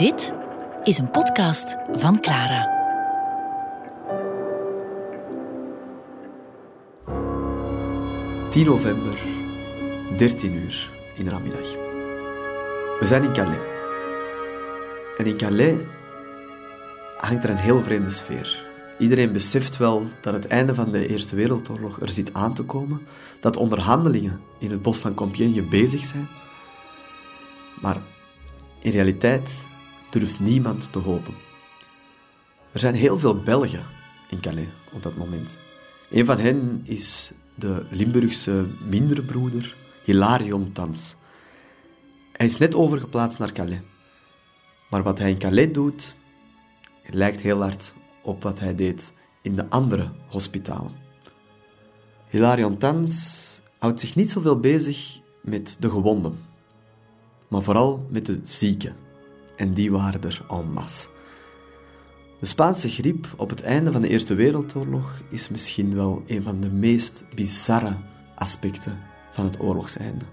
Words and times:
Dit 0.00 0.32
is 0.82 0.98
een 0.98 1.10
podcast 1.10 1.76
van 1.92 2.20
Clara. 2.20 2.78
...10 8.50 8.64
november, 8.64 9.18
13 10.16 10.52
uur 10.52 10.90
in 11.16 11.24
de 11.24 11.30
namiddag. 11.30 11.72
We 12.98 13.00
zijn 13.02 13.22
in 13.22 13.32
Calais. 13.32 13.62
En 15.16 15.26
in 15.26 15.36
Calais 15.36 15.76
hangt 17.16 17.44
er 17.44 17.50
een 17.50 17.56
heel 17.56 17.82
vreemde 17.82 18.10
sfeer. 18.10 18.66
Iedereen 18.98 19.32
beseft 19.32 19.76
wel 19.76 20.02
dat 20.20 20.34
het 20.34 20.46
einde 20.46 20.74
van 20.74 20.90
de 20.90 21.08
Eerste 21.08 21.36
Wereldoorlog 21.36 22.00
er 22.00 22.08
zit 22.08 22.34
aan 22.34 22.54
te 22.54 22.62
komen, 22.62 23.06
dat 23.40 23.56
onderhandelingen 23.56 24.40
in 24.58 24.70
het 24.70 24.82
bos 24.82 24.98
van 24.98 25.14
Compiègne 25.14 25.62
bezig 25.62 26.04
zijn. 26.04 26.28
Maar 27.80 28.02
in 28.82 28.90
realiteit 28.90 29.68
durft 30.10 30.40
niemand 30.40 30.92
te 30.92 30.98
hopen. 30.98 31.34
Er 32.72 32.80
zijn 32.80 32.94
heel 32.94 33.18
veel 33.18 33.40
Belgen 33.40 33.84
in 34.30 34.40
Calais 34.40 34.68
op 34.92 35.02
dat 35.02 35.16
moment. 35.16 35.58
Een 36.10 36.26
van 36.26 36.38
hen 36.38 36.80
is 36.84 37.32
de 37.54 37.86
Limburgse 37.90 38.66
mindere 38.88 39.22
broeder 39.22 39.76
Hilarion 40.04 40.72
Tans. 40.72 41.14
Hij 42.32 42.46
is 42.46 42.56
net 42.56 42.74
overgeplaatst 42.74 43.38
naar 43.38 43.52
Calais. 43.52 43.80
Maar 44.90 45.02
wat 45.02 45.18
hij 45.18 45.30
in 45.30 45.38
Calais 45.38 45.72
doet, 45.72 46.14
lijkt 47.10 47.40
heel 47.40 47.60
hard 47.60 47.94
op 48.22 48.42
wat 48.42 48.60
hij 48.60 48.74
deed 48.74 49.12
in 49.42 49.56
de 49.56 49.68
andere 49.68 50.10
hospitalen. 50.28 50.92
Hilarion 52.28 52.78
Tans 52.78 53.60
houdt 53.78 54.00
zich 54.00 54.16
niet 54.16 54.30
zoveel 54.30 54.60
bezig 54.60 55.20
met 55.42 55.76
de 55.80 55.90
gewonden, 55.90 56.38
maar 57.48 57.62
vooral 57.62 58.06
met 58.10 58.26
de 58.26 58.40
zieken. 58.42 58.96
En 59.60 59.74
die 59.74 59.90
waren 59.90 60.22
er 60.22 60.44
en 60.48 60.72
masse. 60.72 61.08
De 62.38 62.46
Spaanse 62.46 62.88
griep 62.88 63.26
op 63.36 63.50
het 63.50 63.62
einde 63.62 63.92
van 63.92 64.00
de 64.00 64.08
Eerste 64.08 64.34
Wereldoorlog 64.34 65.22
is 65.30 65.48
misschien 65.48 65.94
wel 65.94 66.22
een 66.26 66.42
van 66.42 66.60
de 66.60 66.70
meest 66.70 67.24
bizarre 67.34 67.96
aspecten 68.34 69.00
van 69.30 69.44
het 69.44 69.60
oorlogseinde. 69.60 70.24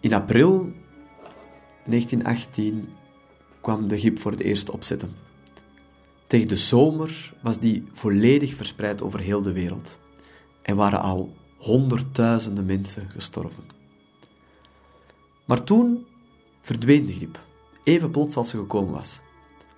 In 0.00 0.14
april 0.14 0.72
1918 1.84 2.88
kwam 3.60 3.88
de 3.88 3.98
griep 3.98 4.18
voor 4.18 4.30
het 4.30 4.40
eerst 4.40 4.70
opzetten. 4.70 5.10
Tegen 6.26 6.48
de 6.48 6.56
zomer 6.56 7.34
was 7.42 7.58
die 7.58 7.84
volledig 7.92 8.54
verspreid 8.54 9.02
over 9.02 9.20
heel 9.20 9.42
de 9.42 9.52
wereld 9.52 9.98
en 10.62 10.76
waren 10.76 11.00
al 11.00 11.34
honderdduizenden 11.56 12.66
mensen 12.66 13.10
gestorven. 13.10 13.64
Maar 15.44 15.64
toen 15.64 16.06
verdween 16.60 17.06
de 17.06 17.12
griep, 17.12 17.45
even 17.86 18.10
plots 18.10 18.36
als 18.36 18.48
ze 18.48 18.56
gekomen 18.56 18.92
was, 18.92 19.20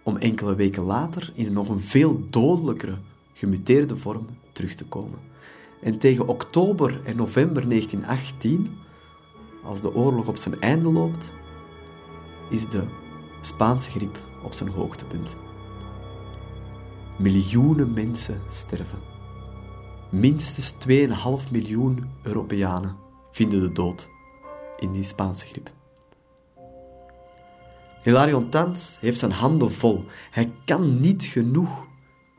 om 0.02 0.16
enkele 0.16 0.54
weken 0.54 0.82
later 0.82 1.32
in 1.34 1.46
een 1.46 1.52
nog 1.52 1.68
een 1.68 1.80
veel 1.80 2.22
dodelijkere, 2.30 2.98
gemuteerde 3.32 3.96
vorm 3.96 4.26
terug 4.52 4.74
te 4.74 4.84
komen. 4.84 5.18
En 5.82 5.98
tegen 5.98 6.28
oktober 6.28 7.00
en 7.04 7.16
november 7.16 7.68
1918, 7.68 8.78
als 9.62 9.80
de 9.80 9.94
oorlog 9.94 10.28
op 10.28 10.36
zijn 10.36 10.60
einde 10.60 10.92
loopt, 10.92 11.34
is 12.50 12.68
de 12.68 12.82
Spaanse 13.40 13.90
griep 13.90 14.18
op 14.44 14.52
zijn 14.52 14.68
hoogtepunt. 14.68 15.36
Miljoenen 17.18 17.92
mensen 17.92 18.40
sterven. 18.48 18.98
Minstens 20.10 20.74
2,5 20.88 21.50
miljoen 21.52 22.10
Europeanen 22.22 22.96
vinden 23.30 23.60
de 23.60 23.72
dood 23.72 24.10
in 24.78 24.92
die 24.92 25.04
Spaanse 25.04 25.46
griep. 25.46 25.76
Hilarion 28.02 28.48
Tans 28.48 28.98
heeft 29.00 29.18
zijn 29.18 29.32
handen 29.32 29.72
vol. 29.72 30.04
Hij 30.30 30.52
kan 30.64 31.00
niet 31.00 31.22
genoeg 31.24 31.86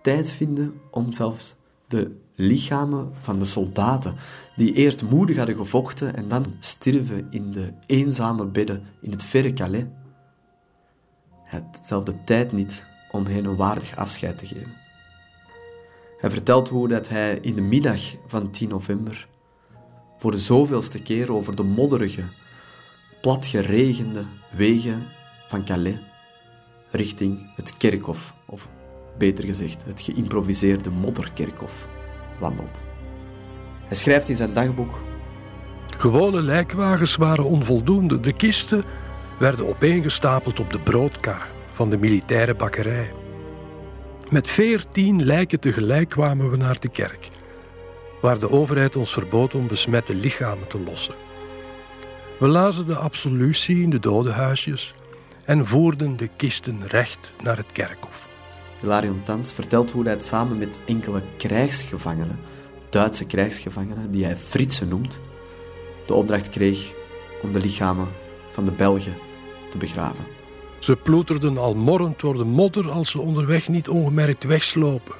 tijd 0.01 0.29
vinden 0.29 0.73
om 0.91 1.13
zelfs 1.13 1.55
de 1.87 2.15
lichamen 2.35 3.11
van 3.21 3.39
de 3.39 3.45
soldaten, 3.45 4.15
die 4.55 4.73
eerst 4.73 5.03
moedig 5.03 5.37
hadden 5.37 5.55
gevochten 5.55 6.15
en 6.15 6.27
dan 6.27 6.45
stierven 6.59 7.27
in 7.29 7.51
de 7.51 7.73
eenzame 7.85 8.45
bedden 8.45 8.83
in 9.01 9.11
het 9.11 9.23
verre 9.23 9.53
Calais, 9.53 9.85
hij 11.43 11.59
had 11.59 11.79
zelf 11.85 12.03
de 12.03 12.21
tijd 12.21 12.51
niet 12.51 12.87
om 13.11 13.25
hen 13.25 13.45
een 13.45 13.55
waardig 13.55 13.95
afscheid 13.95 14.37
te 14.37 14.45
geven. 14.45 14.73
Hij 16.17 16.29
vertelt 16.29 16.69
hoe 16.69 16.87
dat 16.87 17.09
hij 17.09 17.37
in 17.41 17.55
de 17.55 17.61
middag 17.61 18.01
van 18.27 18.51
10 18.51 18.69
november 18.69 19.27
voor 20.17 20.31
de 20.31 20.37
zoveelste 20.37 21.01
keer 21.01 21.31
over 21.31 21.55
de 21.55 21.63
modderige, 21.63 22.23
platgeregende 23.21 24.23
wegen 24.51 25.03
van 25.49 25.65
Calais 25.65 25.97
richting 26.91 27.51
het 27.55 27.77
kerkhof, 27.77 28.33
of 28.45 28.69
beter 29.17 29.45
gezegd, 29.45 29.85
het 29.85 30.01
geïmproviseerde 30.01 30.89
modderkerkhof, 30.89 31.87
wandelt. 32.39 32.83
Hij 33.85 33.97
schrijft 33.97 34.29
in 34.29 34.35
zijn 34.35 34.53
dagboek: 34.53 34.99
Gewone 35.97 36.41
lijkwagens 36.41 37.15
waren 37.15 37.43
onvoldoende. 37.43 38.19
De 38.19 38.33
kisten 38.33 38.83
werden 39.39 39.67
opeengestapeld 39.67 40.59
op 40.59 40.69
de 40.69 40.79
broodkar 40.79 41.47
van 41.71 41.89
de 41.89 41.97
militaire 41.97 42.55
bakkerij. 42.55 43.11
Met 44.29 44.47
veertien 44.47 45.25
lijken 45.25 45.59
tegelijk 45.59 46.09
kwamen 46.09 46.49
we 46.49 46.57
naar 46.57 46.79
de 46.79 46.89
kerk, 46.89 47.27
waar 48.21 48.39
de 48.39 48.51
overheid 48.51 48.95
ons 48.95 49.13
verbood 49.13 49.55
om 49.55 49.67
besmette 49.67 50.15
lichamen 50.15 50.67
te 50.67 50.79
lossen. 50.79 51.15
We 52.39 52.47
lazen 52.47 52.85
de 52.85 52.95
absolutie 52.95 53.81
in 53.81 53.89
de 53.89 53.99
dodenhuisjes 53.99 54.93
en 55.49 55.65
voerden 55.65 56.17
de 56.17 56.29
kisten 56.35 56.87
recht 56.87 57.33
naar 57.43 57.57
het 57.57 57.71
kerkhof. 57.71 58.27
Hilarion 58.79 59.21
Tans 59.21 59.53
vertelt 59.53 59.91
hoe 59.91 60.03
hij 60.03 60.11
het 60.11 60.23
samen 60.23 60.57
met 60.57 60.79
enkele 60.85 61.23
krijgsgevangenen, 61.37 62.39
Duitse 62.89 63.25
krijgsgevangenen, 63.25 64.11
die 64.11 64.25
hij 64.25 64.37
Fritsen 64.37 64.87
noemt, 64.87 65.19
de 66.05 66.13
opdracht 66.13 66.49
kreeg 66.49 66.93
om 67.41 67.51
de 67.51 67.59
lichamen 67.59 68.07
van 68.51 68.65
de 68.65 68.71
Belgen 68.71 69.17
te 69.69 69.77
begraven. 69.77 70.25
Ze 70.79 70.95
ploeterden 70.95 71.57
al 71.57 71.75
morrend 71.75 72.19
door 72.19 72.35
de 72.35 72.45
modder 72.45 72.91
als 72.91 73.11
ze 73.11 73.19
onderweg 73.19 73.67
niet 73.67 73.89
ongemerkt 73.89 74.43
wegslopen. 74.43 75.15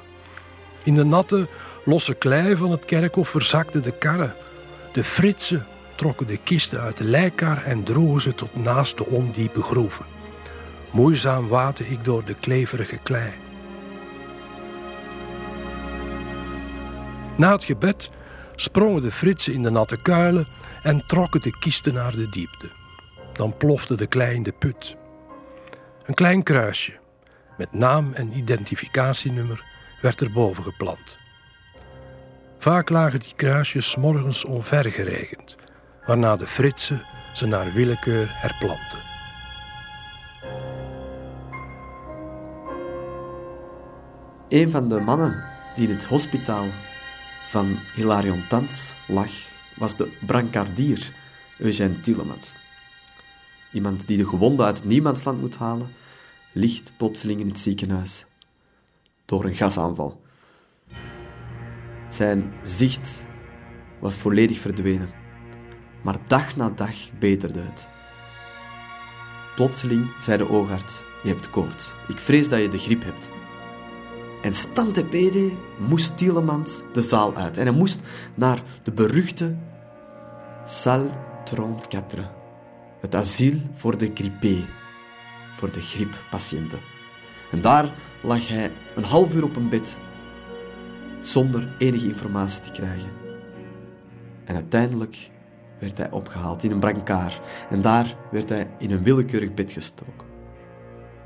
In 0.82 0.94
de 0.94 1.04
natte, 1.04 1.48
losse 1.84 2.14
klei 2.14 2.56
van 2.56 2.70
het 2.70 2.84
kerkhof 2.84 3.28
verzakten 3.28 3.82
de 3.82 3.98
karren. 3.98 4.34
De 4.92 5.04
Fritsen 5.04 5.66
trokken 5.96 6.26
de 6.26 6.36
kisten 6.36 6.80
uit 6.80 6.96
de 6.96 7.04
lijkkar 7.04 7.64
en 7.64 7.82
droegen 7.82 8.20
ze 8.20 8.34
tot 8.34 8.56
naast 8.56 8.96
de 8.96 9.06
ondiepe 9.06 9.62
groeven. 9.62 10.19
Moeizaam 10.90 11.48
waadde 11.48 11.88
ik 11.88 12.04
door 12.04 12.24
de 12.24 12.34
kleverige 12.34 12.98
klei. 12.98 13.32
Na 17.36 17.52
het 17.52 17.64
gebed 17.64 18.10
sprongen 18.54 19.02
de 19.02 19.10
Fritsen 19.10 19.52
in 19.52 19.62
de 19.62 19.70
natte 19.70 20.02
kuilen 20.02 20.46
en 20.82 21.06
trokken 21.06 21.40
de 21.40 21.58
kisten 21.58 21.94
naar 21.94 22.12
de 22.12 22.28
diepte. 22.28 22.68
Dan 23.32 23.56
plofte 23.56 23.96
de 23.96 24.06
klei 24.06 24.34
in 24.34 24.42
de 24.42 24.52
put. 24.52 24.96
Een 26.06 26.14
klein 26.14 26.42
kruisje 26.42 26.98
met 27.56 27.72
naam 27.72 28.12
en 28.12 28.36
identificatienummer 28.36 29.64
werd 30.00 30.20
erboven 30.20 30.64
geplant. 30.64 31.18
Vaak 32.58 32.88
lagen 32.88 33.20
die 33.20 33.34
kruisjes 33.36 33.96
morgens 33.96 34.44
onvergeregend, 34.44 35.56
waarna 36.06 36.36
de 36.36 36.46
Fritsen 36.46 37.02
ze 37.32 37.46
naar 37.46 37.72
willekeur 37.72 38.26
herplanten. 38.28 39.09
Een 44.50 44.70
van 44.70 44.88
de 44.88 45.00
mannen 45.00 45.44
die 45.74 45.88
in 45.88 45.94
het 45.94 46.04
hospitaal 46.04 46.66
van 47.48 47.76
Hilarion 47.94 48.46
Tans 48.48 48.94
lag, 49.06 49.30
was 49.76 49.96
de 49.96 50.12
brancardier 50.26 51.12
Eugène 51.58 52.00
Tielemans. 52.00 52.52
Iemand 53.72 54.06
die 54.06 54.16
de 54.16 54.26
gewonden 54.26 54.66
uit 54.66 54.76
het 54.76 54.86
niemandsland 54.86 55.40
moet 55.40 55.56
halen, 55.56 55.88
ligt 56.52 56.92
plotseling 56.96 57.40
in 57.40 57.48
het 57.48 57.58
ziekenhuis 57.58 58.26
door 59.24 59.44
een 59.44 59.54
gasaanval. 59.54 60.20
Zijn 62.06 62.52
zicht 62.62 63.26
was 64.00 64.16
volledig 64.16 64.58
verdwenen, 64.58 65.10
maar 66.02 66.18
dag 66.26 66.56
na 66.56 66.70
dag 66.70 67.18
beterde 67.18 67.60
het. 67.60 67.88
Plotseling 69.54 70.10
zei 70.20 70.38
de 70.38 70.48
oogarts: 70.48 71.04
Je 71.22 71.28
hebt 71.28 71.50
koorts. 71.50 71.94
Ik 72.08 72.18
vrees 72.18 72.48
dat 72.48 72.60
je 72.60 72.68
de 72.68 72.78
griep 72.78 73.04
hebt. 73.04 73.39
En 74.42 74.54
stante 74.54 75.04
pede 75.04 75.52
moest 75.88 76.16
Tielemans 76.16 76.82
de 76.92 77.00
zaal 77.00 77.36
uit. 77.36 77.56
En 77.56 77.66
hij 77.66 77.76
moest 77.76 78.00
naar 78.34 78.62
de 78.82 78.92
beruchte 78.92 79.54
Salle 80.64 81.10
34, 81.44 82.30
het 83.00 83.14
asiel 83.14 83.58
voor 83.74 83.98
de 83.98 84.10
grippé, 84.14 84.64
voor 85.54 85.72
de 85.72 85.80
grieppatiënten. 85.80 86.78
En 87.50 87.60
daar 87.60 87.92
lag 88.22 88.48
hij 88.48 88.72
een 88.96 89.04
half 89.04 89.34
uur 89.34 89.44
op 89.44 89.56
een 89.56 89.68
bed, 89.68 89.98
zonder 91.20 91.68
enige 91.78 92.06
informatie 92.06 92.60
te 92.60 92.72
krijgen. 92.72 93.10
En 94.44 94.54
uiteindelijk 94.54 95.30
werd 95.78 95.98
hij 95.98 96.10
opgehaald 96.10 96.62
in 96.62 96.70
een 96.70 96.80
brancard 96.80 97.40
en 97.70 97.80
daar 97.80 98.16
werd 98.30 98.48
hij 98.48 98.70
in 98.78 98.90
een 98.90 99.02
willekeurig 99.02 99.54
bed 99.54 99.72
gestoken. 99.72 100.26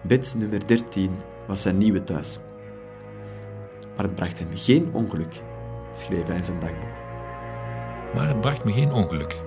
Bed 0.03 0.35
nummer 0.37 0.67
13 0.67 1.11
was 1.47 1.63
zijn 1.63 1.79
nieuwe 1.79 2.05
thuis. 2.05 2.39
Maar 3.97 4.05
het 4.05 4.15
bracht 4.15 4.39
hem 4.39 4.49
geen 4.55 4.91
ongeluk, 4.93 5.43
schreef 5.93 6.27
hij 6.27 6.37
in 6.37 6.45
zijn 6.45 6.61
dagboek. 6.61 7.03
Maar 8.15 8.29
het 8.29 8.41
bracht 8.41 8.65
me 8.65 8.73
geen 8.73 8.93
ongeluk. 8.93 9.43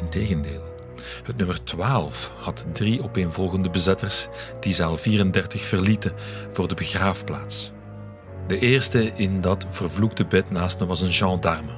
Integendeel. 0.00 0.62
Het 1.24 1.36
nummer 1.36 1.64
12 1.64 2.32
had 2.36 2.64
drie 2.72 3.02
opeenvolgende 3.02 3.70
bezetters 3.70 4.28
die 4.60 4.74
zaal 4.74 4.96
34 4.96 5.62
verlieten 5.62 6.12
voor 6.50 6.68
de 6.68 6.74
begraafplaats. 6.74 7.72
De 8.46 8.58
eerste 8.58 9.12
in 9.14 9.40
dat 9.40 9.66
vervloekte 9.70 10.26
bed 10.26 10.50
naast 10.50 10.80
me 10.80 10.86
was 10.86 11.00
een 11.00 11.12
gendarme. 11.12 11.72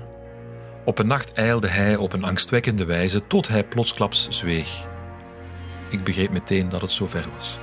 Op 0.85 0.99
een 0.99 1.07
nacht 1.07 1.33
ijlde 1.33 1.69
hij 1.69 1.97
op 1.97 2.13
een 2.13 2.25
angstwekkende 2.25 2.85
wijze 2.85 3.27
tot 3.27 3.49
hij 3.49 3.65
plotsklaps 3.65 4.29
zweeg. 4.29 4.87
Ik 5.91 6.05
begreep 6.05 6.31
meteen 6.31 6.69
dat 6.69 6.81
het 6.81 6.93
zover 6.93 7.29
was. 7.37 7.59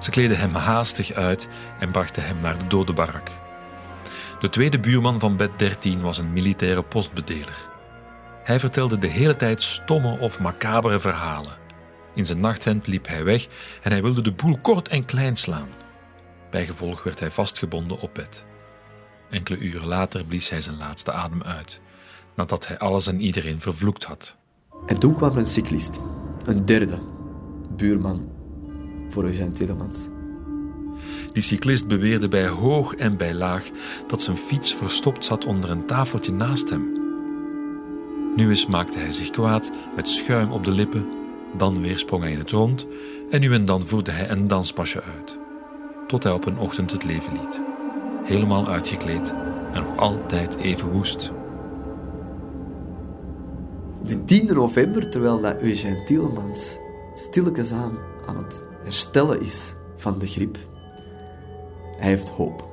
Ze 0.00 0.10
kleden 0.10 0.38
hem 0.38 0.54
haastig 0.54 1.12
uit 1.12 1.48
en 1.78 1.90
brachten 1.90 2.24
hem 2.26 2.40
naar 2.40 2.58
de 2.58 2.66
dodenbarak. 2.66 3.30
De 4.44 4.50
tweede 4.50 4.80
buurman 4.80 5.20
van 5.20 5.36
bed 5.36 5.58
13 5.58 6.00
was 6.00 6.18
een 6.18 6.32
militaire 6.32 6.82
postbedeler. 6.82 7.68
Hij 8.42 8.60
vertelde 8.60 8.98
de 8.98 9.06
hele 9.06 9.36
tijd 9.36 9.62
stomme 9.62 10.18
of 10.18 10.40
macabere 10.40 11.00
verhalen. 11.00 11.56
In 12.14 12.26
zijn 12.26 12.40
nachthemd 12.40 12.86
liep 12.86 13.06
hij 13.06 13.24
weg 13.24 13.46
en 13.82 13.90
hij 13.90 14.02
wilde 14.02 14.22
de 14.22 14.32
boel 14.32 14.58
kort 14.62 14.88
en 14.88 15.04
klein 15.04 15.36
slaan. 15.36 15.68
Bijgevolg 16.50 17.02
werd 17.02 17.20
hij 17.20 17.30
vastgebonden 17.30 18.00
op 18.00 18.14
bed. 18.14 18.44
Enkele 19.30 19.58
uren 19.58 19.88
later 19.88 20.24
blies 20.24 20.50
hij 20.50 20.60
zijn 20.60 20.76
laatste 20.76 21.12
adem 21.12 21.42
uit, 21.42 21.80
nadat 22.36 22.66
hij 22.66 22.78
alles 22.78 23.06
en 23.06 23.20
iedereen 23.20 23.60
vervloekt 23.60 24.04
had. 24.04 24.36
En 24.86 25.00
toen 25.00 25.16
kwam 25.16 25.36
een 25.36 25.46
cyclist, 25.46 26.00
een 26.46 26.64
derde 26.64 26.98
buurman 27.76 28.28
voor 29.08 29.24
Eugène 29.24 29.50
Tillemans. 29.50 30.08
Die 31.34 31.42
cyclist 31.42 31.86
beweerde 31.86 32.28
bij 32.28 32.46
hoog 32.46 32.94
en 32.94 33.16
bij 33.16 33.34
laag 33.34 33.70
dat 34.06 34.22
zijn 34.22 34.36
fiets 34.36 34.74
verstopt 34.74 35.24
zat 35.24 35.44
onder 35.44 35.70
een 35.70 35.86
tafeltje 35.86 36.32
naast 36.32 36.70
hem. 36.70 36.92
Nu 38.36 38.48
eens 38.48 38.66
maakte 38.66 38.98
hij 38.98 39.12
zich 39.12 39.30
kwaad 39.30 39.70
met 39.96 40.08
schuim 40.08 40.52
op 40.52 40.64
de 40.64 40.70
lippen, 40.70 41.12
dan 41.56 41.80
weer 41.80 41.98
sprong 41.98 42.22
hij 42.22 42.32
in 42.32 42.38
het 42.38 42.50
rond 42.50 42.86
en 43.30 43.40
nu 43.40 43.52
en 43.52 43.64
dan 43.64 43.86
voerde 43.86 44.10
hij 44.10 44.30
een 44.30 44.48
danspasje 44.48 45.02
uit, 45.02 45.38
tot 46.06 46.22
hij 46.22 46.32
op 46.32 46.46
een 46.46 46.58
ochtend 46.58 46.90
het 46.90 47.04
leven 47.04 47.32
liet, 47.32 47.60
helemaal 48.24 48.68
uitgekleed 48.68 49.34
en 49.72 49.82
nog 49.82 49.96
altijd 49.96 50.56
even 50.56 50.90
woest. 50.90 51.32
De 54.02 54.24
10 54.24 54.46
november, 54.46 55.10
terwijl 55.10 55.40
dat 55.40 55.60
Eugène 55.60 56.02
Tielemans 56.02 56.78
stilletjes 57.14 57.72
aan 57.72 57.98
aan 58.26 58.36
het 58.36 58.64
herstellen 58.82 59.40
is 59.40 59.74
van 59.96 60.18
de 60.18 60.26
griep, 60.26 60.58
hij 61.96 62.08
heeft 62.08 62.28
hoop. 62.28 62.72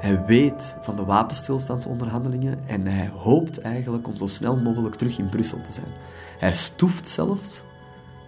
Hij 0.00 0.24
weet 0.24 0.76
van 0.80 0.96
de 0.96 1.04
wapenstilstandsonderhandelingen 1.04 2.58
en 2.66 2.86
hij 2.86 3.10
hoopt 3.16 3.60
eigenlijk 3.60 4.06
om 4.06 4.16
zo 4.16 4.26
snel 4.26 4.56
mogelijk 4.56 4.94
terug 4.94 5.18
in 5.18 5.28
Brussel 5.28 5.60
te 5.60 5.72
zijn. 5.72 5.92
Hij 6.38 6.54
stoeft 6.54 7.08
zelfs 7.08 7.62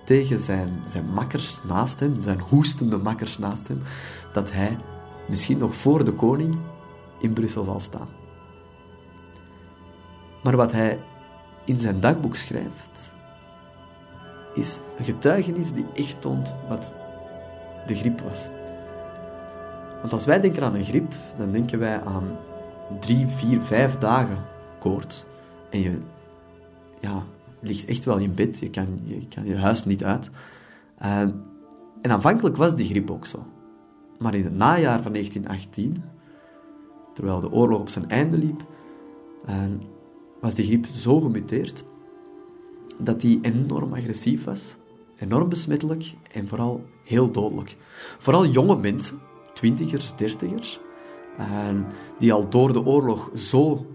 tegen 0.05 0.41
zijn, 0.41 0.69
zijn 0.89 1.07
makkers 1.07 1.61
naast 1.65 2.01
hem, 2.01 2.23
zijn 2.23 2.41
hoestende 2.41 2.97
makkers 2.97 3.39
naast 3.39 3.69
hem, 3.69 3.83
dat 4.33 4.53
hij 4.53 4.77
misschien 5.27 5.59
nog 5.59 5.75
voor 5.75 6.05
de 6.05 6.13
koning 6.13 6.57
in 7.19 7.33
Brussel 7.33 7.65
zal 7.65 7.81
staan. 7.81 8.09
Maar 10.43 10.57
wat 10.57 10.73
hij 10.73 10.99
in 11.65 11.81
zijn 11.81 12.01
dagboek 12.01 12.37
schrijft, 12.37 13.13
is 14.55 14.79
een 14.99 15.05
getuigenis 15.05 15.73
die 15.73 15.87
echt 15.95 16.21
toont 16.21 16.55
wat 16.69 16.95
de 17.87 17.95
griep 17.95 18.21
was. 18.21 18.49
Want 20.03 20.13
als 20.13 20.25
wij 20.25 20.41
denken 20.41 20.63
aan 20.63 20.75
een 20.75 20.85
griep, 20.85 21.15
dan 21.37 21.53
denken 21.53 21.79
wij 21.79 22.01
aan 22.01 22.37
drie, 23.01 23.27
vier, 23.27 23.61
vijf 23.61 23.99
dagen 23.99 24.45
koorts. 24.79 25.25
En 25.71 25.81
je 25.81 25.99
ja, 27.01 27.23
ligt 27.61 27.87
echt 27.87 28.05
wel 28.05 28.17
in 28.17 28.35
bed, 28.35 28.59
je 28.59 28.71
kan 28.71 29.01
je, 29.05 29.29
kan 29.29 29.45
je 29.45 29.57
huis 29.57 29.85
niet 29.85 30.05
uit. 30.05 30.31
en 32.01 32.11
aanvankelijk 32.11 32.57
was 32.57 32.77
die 32.77 32.89
griep 32.89 33.11
ook 33.11 33.27
zo. 33.27 33.47
Maar 34.19 34.35
in 34.35 34.45
het 34.45 34.57
najaar 34.57 35.03
van 35.03 35.13
1918, 35.13 36.05
terwijl 37.15 37.41
de 37.41 37.53
oorlog 37.53 37.81
op 37.81 37.89
zijn 37.89 38.09
einde 38.09 38.39
liep, 38.39 38.63
was 40.41 40.55
die 40.55 40.65
griep 40.65 40.87
zo 40.87 41.21
gemuteerd 41.21 41.85
dat 42.99 43.21
die 43.21 43.39
enorm 43.43 43.93
agressief 43.93 44.45
was, 44.45 44.77
enorm 45.19 45.49
besmettelijk 45.49 46.15
en 46.33 46.49
vooral 46.49 46.85
heel 47.05 47.31
dodelijk. 47.31 47.77
Vooral 48.19 48.47
jonge 48.47 48.77
mensen, 48.77 49.19
twintigers, 49.63 50.17
dertigers, 50.17 50.81
en 51.37 51.87
die 52.19 52.33
al 52.33 52.49
door 52.49 52.73
de 52.73 52.85
oorlog 52.85 53.31
zo 53.35 53.87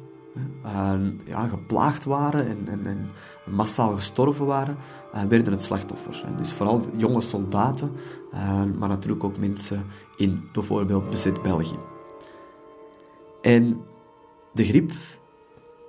en, 0.64 1.20
ja, 1.26 1.48
geplaagd 1.48 2.06
waren 2.06 2.48
en, 2.48 2.68
en, 2.68 2.86
en, 2.86 3.10
massaal 3.46 3.96
gestorven 3.96 4.46
waren, 4.46 4.78
werden 5.30 5.54
het 5.54 5.64
slachtoffer. 5.64 6.26
Dus 6.38 6.54
vooral 6.54 6.82
jonge 6.98 7.22
soldaten, 7.22 7.92
maar 8.78 8.90
natuurlijk 8.90 9.24
ook 9.24 9.38
mensen 9.38 9.86
in 10.18 10.50
bijvoorbeeld 10.54 11.10
bezet 11.10 11.42
België. 11.42 11.80
En 13.42 13.82
de 14.54 14.66
griep 14.66 14.92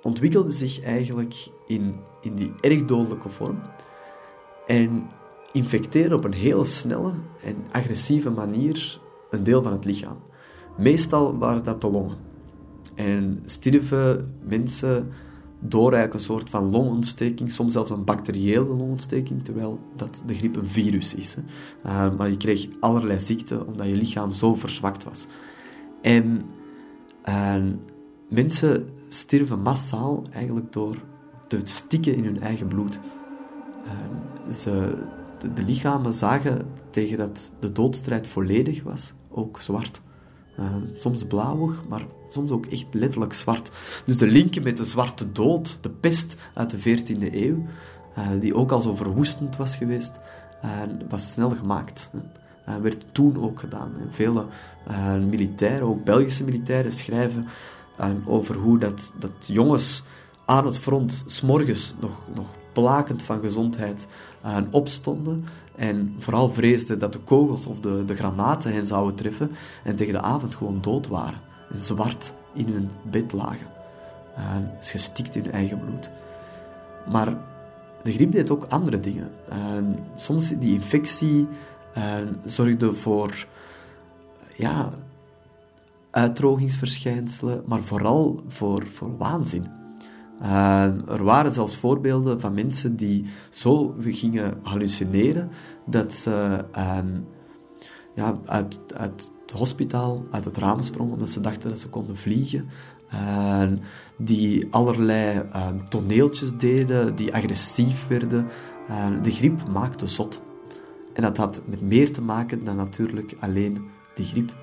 ontwikkelde 0.01 0.51
zich 0.51 0.81
eigenlijk 0.81 1.47
in, 1.67 1.95
in 2.21 2.35
die 2.35 2.53
erg 2.61 2.85
dodelijke 2.85 3.29
vorm 3.29 3.59
en 4.67 5.09
infecteerde 5.51 6.15
op 6.15 6.23
een 6.23 6.33
heel 6.33 6.65
snelle 6.65 7.13
en 7.43 7.55
agressieve 7.71 8.29
manier 8.29 8.99
een 9.29 9.43
deel 9.43 9.63
van 9.63 9.71
het 9.71 9.85
lichaam. 9.85 10.17
Meestal 10.77 11.37
waren 11.37 11.63
dat 11.63 11.81
de 11.81 11.89
longen. 11.89 12.17
En 12.95 13.41
stierven 13.45 14.33
mensen 14.43 15.07
door 15.59 15.93
eigenlijk 15.93 16.13
een 16.13 16.33
soort 16.33 16.49
van 16.49 16.69
longontsteking, 16.69 17.51
soms 17.51 17.73
zelfs 17.73 17.91
een 17.91 18.03
bacteriële 18.03 18.65
longontsteking, 18.65 19.43
terwijl 19.43 19.79
dat 19.95 20.23
de 20.25 20.33
griep 20.33 20.55
een 20.55 20.67
virus 20.67 21.13
is. 21.13 21.35
Uh, 21.85 22.15
maar 22.17 22.29
je 22.29 22.37
kreeg 22.37 22.67
allerlei 22.79 23.19
ziekten 23.19 23.67
omdat 23.67 23.87
je 23.87 23.95
lichaam 23.95 24.31
zo 24.31 24.55
verzwakt 24.55 25.03
was. 25.03 25.27
En 26.01 26.43
uh, 27.29 27.55
mensen 28.29 28.89
stierven 29.07 29.61
massaal 29.61 30.23
eigenlijk 30.31 30.73
door 30.73 30.95
te 31.47 31.59
stikken 31.63 32.15
in 32.15 32.23
hun 32.23 32.39
eigen 32.39 32.67
bloed. 32.67 32.99
Uh, 33.85 34.53
ze, 34.53 34.97
de, 35.53 35.63
lichamen 35.63 36.13
zagen 36.13 36.67
tegen 36.89 37.17
dat 37.17 37.51
de 37.59 37.71
doodstrijd 37.71 38.27
volledig 38.27 38.83
was, 38.83 39.13
ook 39.29 39.59
zwart. 39.59 40.01
Uh, 40.59 40.65
soms 40.97 41.23
blauwig, 41.23 41.87
maar 41.87 42.05
soms 42.29 42.51
ook 42.51 42.65
echt 42.65 42.85
letterlijk 42.91 43.33
zwart. 43.33 43.71
Dus 44.05 44.17
de 44.17 44.27
linken 44.27 44.63
met 44.63 44.77
de 44.77 44.85
zwarte 44.85 45.31
dood, 45.31 45.77
de 45.81 45.89
pest 45.89 46.37
uit 46.53 46.69
de 46.69 46.79
14e 46.79 47.33
eeuw, 47.33 47.65
uh, 48.17 48.27
die 48.39 48.55
ook 48.55 48.71
al 48.71 48.81
zo 48.81 48.95
verwoestend 48.95 49.57
was 49.57 49.75
geweest, 49.75 50.11
uh, 50.65 50.71
was 51.09 51.31
snel 51.31 51.49
gemaakt. 51.49 52.09
Uh, 52.67 52.75
werd 52.75 53.05
toen 53.13 53.43
ook 53.43 53.59
gedaan. 53.59 53.91
En 53.99 54.13
vele 54.13 54.45
militairen, 55.19 55.87
ook 55.87 56.03
Belgische 56.03 56.43
militairen, 56.43 56.91
schrijven 56.91 57.47
over 58.25 58.55
hoe 58.55 58.77
dat, 58.77 59.13
dat 59.19 59.31
jongens 59.47 60.03
aan 60.45 60.65
het 60.65 60.77
front 60.77 61.23
s'morgens 61.25 61.95
nog, 61.99 62.27
nog 62.35 62.47
plakend 62.73 63.21
van 63.21 63.39
gezondheid 63.39 64.07
opstonden 64.71 65.45
en 65.75 66.15
vooral 66.17 66.53
vreesden 66.53 66.99
dat 66.99 67.13
de 67.13 67.19
kogels 67.19 67.65
of 67.65 67.79
de, 67.79 68.05
de 68.05 68.15
granaten 68.15 68.73
hen 68.73 68.87
zouden 68.87 69.15
treffen 69.15 69.51
en 69.83 69.95
tegen 69.95 70.13
de 70.13 70.21
avond 70.21 70.55
gewoon 70.55 70.81
dood 70.81 71.07
waren 71.07 71.39
en 71.71 71.81
zwart 71.81 72.33
in 72.53 72.67
hun 72.67 72.89
bed 73.09 73.31
lagen. 73.31 73.67
En 74.35 74.71
gestikt 74.79 75.35
in 75.35 75.43
hun 75.43 75.51
eigen 75.51 75.79
bloed. 75.79 76.09
Maar 77.11 77.37
de 78.03 78.11
griep 78.11 78.31
deed 78.31 78.51
ook 78.51 78.65
andere 78.69 78.99
dingen. 78.99 79.31
En 79.49 79.99
soms 80.15 80.49
die 80.49 80.73
infectie 80.73 81.47
zorgde 82.45 82.93
voor 82.93 83.45
ja, 84.55 84.89
uitdrogingsverschijnselen, 86.11 87.63
maar 87.65 87.81
vooral 87.81 88.43
voor, 88.47 88.85
voor 88.93 89.17
waanzin. 89.17 89.78
Er 91.07 91.23
waren 91.23 91.53
zelfs 91.53 91.77
voorbeelden 91.77 92.39
van 92.39 92.53
mensen 92.53 92.95
die 92.95 93.25
zo 93.49 93.95
gingen 93.99 94.59
hallucineren 94.63 95.49
dat 95.85 96.13
ze 96.13 96.65
ja, 98.15 98.37
uit, 98.45 98.79
het 98.95 99.31
hospitaal, 99.53 100.25
uit 100.31 100.45
het 100.45 100.57
raam 100.57 100.81
sprongen 100.81 101.13
omdat 101.13 101.29
ze 101.29 101.41
dachten 101.41 101.69
dat 101.69 101.79
ze 101.79 101.89
konden 101.89 102.17
vliegen. 102.17 102.69
die 104.17 104.67
allerlei 104.71 105.43
toneeltjes 105.89 106.57
deden, 106.57 107.15
die 107.15 107.33
agressief 107.33 108.07
werden. 108.07 108.47
de 109.21 109.31
griep 109.31 109.69
maakte 109.69 110.07
zot. 110.07 110.41
En 111.13 111.21
dat 111.21 111.37
had 111.37 111.61
met 111.65 111.81
meer 111.81 112.11
te 112.13 112.21
maken 112.21 112.63
dan 112.63 112.75
natuurlijk 112.75 113.35
alleen 113.39 113.81
die 114.15 114.25
griep. 114.25 114.55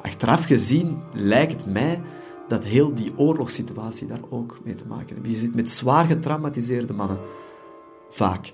Achteraf 0.00 0.44
gezien 0.44 0.98
lijkt 1.12 1.66
mij 1.66 2.00
dat 2.48 2.64
heel 2.64 2.94
die 2.94 3.18
oorlogssituatie 3.18 4.06
daar 4.06 4.20
ook 4.28 4.58
mee 4.64 4.74
te 4.74 4.86
maken 4.86 5.16
heeft. 5.16 5.28
Je 5.28 5.40
zit 5.40 5.54
met 5.54 5.68
zwaar 5.68 6.06
getraumatiseerde 6.06 6.92
mannen, 6.92 7.18
vaak, 8.10 8.52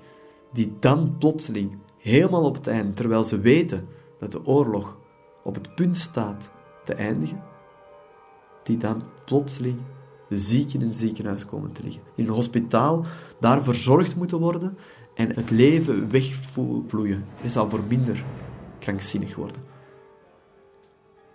die 0.52 0.72
dan 0.80 1.16
plotseling, 1.18 1.78
helemaal 1.98 2.44
op 2.44 2.54
het 2.54 2.66
eind, 2.66 2.96
terwijl 2.96 3.24
ze 3.24 3.40
weten 3.40 3.88
dat 4.18 4.32
de 4.32 4.46
oorlog 4.46 4.98
op 5.44 5.54
het 5.54 5.74
punt 5.74 5.98
staat 5.98 6.50
te 6.84 6.94
eindigen, 6.94 7.42
die 8.62 8.76
dan 8.76 9.02
plotseling 9.24 9.78
ziek 10.28 10.72
in 10.72 10.82
een 10.82 10.92
ziekenhuis 10.92 11.46
komen 11.46 11.72
te 11.72 11.82
liggen. 11.82 12.02
In 12.14 12.24
een 12.24 12.34
hospitaal, 12.34 13.04
daar 13.40 13.62
verzorgd 13.62 14.16
moeten 14.16 14.38
worden 14.38 14.78
en 15.14 15.34
het 15.34 15.50
leven 15.50 16.10
wegvloeien. 16.10 17.24
Je 17.42 17.48
zal 17.48 17.70
voor 17.70 17.82
minder 17.88 18.24
krankzinnig 18.78 19.36
worden. 19.36 19.62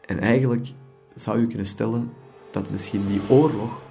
En 0.05 0.19
eigenlijk 0.19 0.73
zou 1.15 1.39
je 1.39 1.47
kunnen 1.47 1.67
stellen 1.67 2.11
dat 2.61 2.71
misschien 2.71 3.07
die 3.07 3.21
oorlog 3.27 3.81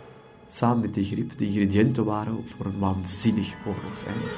samen 0.49 0.81
met 0.81 0.95
die 0.95 1.05
griep 1.05 1.39
de 1.39 1.47
ingrediënten 1.47 2.05
waren 2.05 2.37
voor 2.47 2.67
een 2.67 2.79
waanzinnig 2.79 3.55
oorlogseinde. 3.67 4.29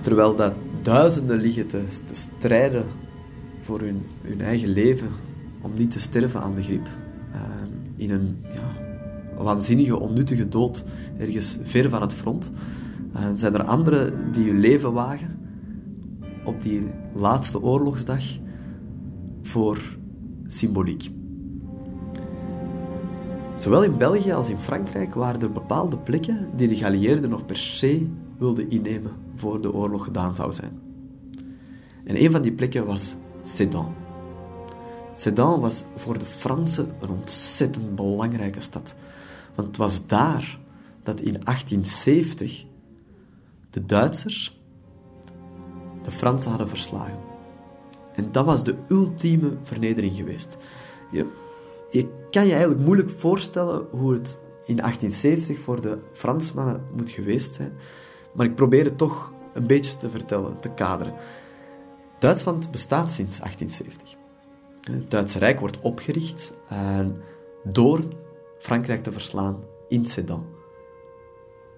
Terwijl 0.00 0.36
dat 0.36 0.52
duizenden 0.82 1.40
liggen 1.40 1.66
te, 1.66 1.84
te 2.04 2.14
strijden 2.14 2.84
voor 3.62 3.80
hun, 3.80 4.02
hun, 4.22 4.40
eigen 4.40 4.68
leven 4.68 5.08
om 5.60 5.70
niet 5.74 5.90
te 5.90 6.00
sterven 6.00 6.40
aan 6.40 6.54
de 6.54 6.62
griep. 6.62 6.86
Uh, 7.34 7.40
in 7.96 8.10
een 8.10 8.44
ja, 8.54 9.42
waanzinnige, 9.42 9.98
onnuttige 9.98 10.48
dood 10.48 10.84
ergens 11.18 11.58
ver 11.62 11.88
van 11.88 12.00
het 12.00 12.14
front. 12.14 12.52
Uh, 13.14 13.22
zijn 13.34 13.54
er 13.54 13.62
anderen 13.62 14.32
die 14.32 14.44
hun 14.44 14.60
leven 14.60 14.92
wagen 14.92 15.45
op 16.46 16.62
die 16.62 16.88
laatste 17.14 17.62
oorlogsdag 17.62 18.22
voor 19.42 19.78
symboliek. 20.46 21.10
Zowel 23.56 23.84
in 23.84 23.96
België 23.96 24.32
als 24.32 24.48
in 24.48 24.58
Frankrijk 24.58 25.14
waren 25.14 25.40
er 25.40 25.52
bepaalde 25.52 25.98
plekken 25.98 26.48
die 26.56 26.68
de 26.68 26.76
geallieerden 26.76 27.30
nog 27.30 27.46
per 27.46 27.56
se 27.56 28.08
wilden 28.38 28.70
innemen 28.70 29.12
voor 29.36 29.60
de 29.60 29.72
oorlog 29.72 30.04
gedaan 30.04 30.34
zou 30.34 30.52
zijn. 30.52 30.80
En 32.04 32.22
een 32.22 32.30
van 32.30 32.42
die 32.42 32.52
plekken 32.52 32.86
was 32.86 33.16
Sedan. 33.40 33.94
Sedan 35.14 35.60
was 35.60 35.84
voor 35.94 36.18
de 36.18 36.24
Fransen 36.24 36.94
een 37.00 37.10
ontzettend 37.10 37.94
belangrijke 37.94 38.60
stad. 38.60 38.94
Want 39.54 39.68
het 39.68 39.76
was 39.76 40.06
daar 40.06 40.58
dat 41.02 41.20
in 41.20 41.40
1870 41.44 42.64
de 43.70 43.86
Duitsers 43.86 44.60
de 46.06 46.12
Fransen 46.12 46.50
hadden 46.50 46.68
verslagen. 46.68 47.18
En 48.12 48.32
dat 48.32 48.44
was 48.44 48.64
de 48.64 48.74
ultieme 48.88 49.56
vernedering 49.62 50.16
geweest. 50.16 50.56
Je, 51.10 51.26
kan 52.30 52.44
je 52.44 52.50
eigenlijk 52.50 52.80
moeilijk 52.80 53.10
voorstellen 53.10 53.86
hoe 53.90 54.12
het 54.12 54.38
in 54.64 54.76
1870 54.76 55.60
voor 55.60 55.80
de 55.80 55.98
Fransmannen 56.12 56.82
moet 56.96 57.10
geweest 57.10 57.54
zijn. 57.54 57.72
Maar 58.32 58.46
ik 58.46 58.54
probeer 58.54 58.84
het 58.84 58.98
toch 58.98 59.32
een 59.54 59.66
beetje 59.66 59.96
te 59.96 60.10
vertellen, 60.10 60.60
te 60.60 60.68
kaderen. 60.68 61.14
Duitsland 62.18 62.70
bestaat 62.70 63.10
sinds 63.10 63.38
1870. 63.38 64.18
Het 64.80 65.10
Duitse 65.10 65.38
Rijk 65.38 65.60
wordt 65.60 65.80
opgericht 65.80 66.52
door 67.64 68.00
Frankrijk 68.58 69.02
te 69.02 69.12
verslaan 69.12 69.64
in 69.88 70.04
Sedan. 70.04 70.46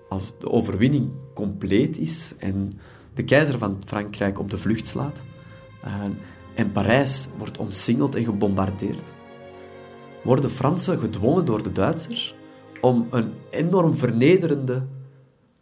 Als 0.08 0.38
de 0.38 0.50
overwinning 0.50 1.10
compleet 1.34 1.98
is 1.98 2.32
en 2.38 2.72
de 3.18 3.24
keizer 3.24 3.58
van 3.58 3.82
Frankrijk 3.84 4.38
op 4.38 4.50
de 4.50 4.58
vlucht 4.58 4.86
slaat 4.86 5.22
en, 5.82 6.18
en 6.54 6.72
Parijs 6.72 7.28
wordt 7.36 7.58
omsingeld 7.58 8.14
en 8.14 8.24
gebombardeerd, 8.24 9.12
worden 10.22 10.50
Fransen 10.50 10.98
gedwongen 10.98 11.44
door 11.44 11.62
de 11.62 11.72
Duitsers 11.72 12.34
om 12.80 13.06
een 13.10 13.32
enorm 13.50 13.96
vernederende 13.96 14.86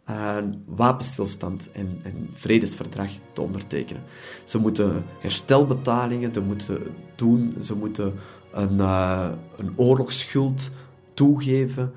een 0.05 0.63
wapenstilstand 0.65 1.71
en, 1.71 2.01
vredesverdrag 2.33 3.09
te 3.33 3.41
ondertekenen. 3.41 4.03
Ze 4.45 4.57
moeten 4.57 5.03
herstelbetalingen 5.19 6.33
ze 6.33 6.41
moeten 6.41 6.81
doen, 7.15 7.55
ze 7.63 7.75
moeten 7.75 8.13
een, 8.51 8.77
uh, 8.77 9.31
een 9.55 9.73
oorlogsschuld 9.75 10.71
toegeven. 11.13 11.93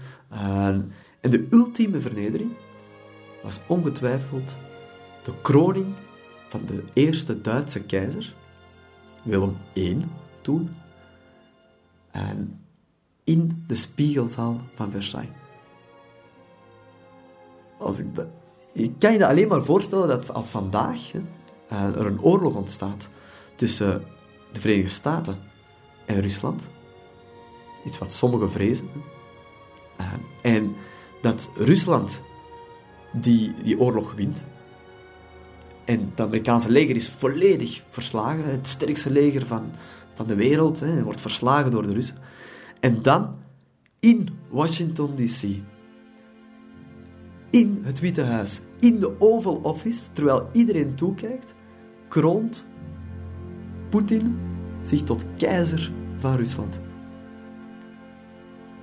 En 1.21 1.31
de 1.31 1.47
ultieme 1.51 2.01
vernedering 2.01 2.51
was 3.43 3.61
ongetwijfeld 3.67 4.59
de 5.23 5.33
kroning 5.43 5.95
van 6.49 6.65
de 6.67 6.85
eerste 6.93 7.41
Duitse 7.41 7.83
keizer, 7.83 8.35
Willem 9.23 9.57
I 9.77 10.05
toen, 10.41 10.77
en 12.11 12.65
in 13.25 13.65
de 13.67 13.75
spiegelzaal 13.75 14.61
van 14.75 14.91
Versailles. 14.91 15.31
Als 17.79 17.99
ik, 17.99 18.07
je 18.73 18.93
kan 18.93 19.13
je 19.13 19.27
alleen 19.27 19.49
maar 19.49 19.65
voorstellen 19.65 20.09
dat 20.09 20.33
als 20.33 20.51
vandaag 20.51 21.13
eh, 21.69 21.85
er 21.97 22.07
een 22.07 22.23
oorlog 22.23 22.55
ontstaat 22.55 23.09
tussen 23.57 24.05
de 24.53 24.61
Verenigde 24.61 24.91
Staten 24.91 25.39
en 26.07 26.21
Rusland, 26.21 26.71
iets 27.85 27.99
wat 27.99 28.13
sommigen 28.13 28.51
vrezen, 28.51 28.89
uh, 30.01 30.13
en 30.43 30.75
dat 31.21 31.51
Rusland 31.57 32.23
die, 33.13 33.55
die 33.63 33.81
oorlog 33.81 34.13
wint, 34.13 34.45
en 35.91 36.09
het 36.11 36.21
Amerikaanse 36.21 36.71
leger 36.71 36.97
is 36.97 37.09
volledig 37.09 37.83
verslagen, 37.89 38.45
het 38.45 38.67
sterkste 38.67 39.11
leger 39.11 39.47
van, 39.47 39.71
van 40.15 40.27
de 40.27 40.35
wereld, 40.35 40.81
hè, 40.81 41.03
wordt 41.03 41.21
verslagen 41.21 41.71
door 41.71 41.83
de 41.83 41.93
Russen, 41.93 42.17
en 42.81 43.03
dan 43.03 43.37
in 44.01 44.29
Washington 44.49 45.17
DC 45.17 45.43
in 47.51 47.81
het 47.83 48.01
Witte 48.01 48.23
Huis, 48.23 48.61
in 48.81 49.01
de 49.01 49.21
Oval 49.21 49.61
Office, 49.63 50.13
terwijl 50.13 50.49
iedereen 50.53 50.95
toekijkt, 50.95 51.55
kroont 52.09 52.67
Poetin 53.89 54.39
zich 54.81 55.03
tot 55.03 55.25
keizer 55.37 55.93
van 56.19 56.37
Rusland. 56.37 56.81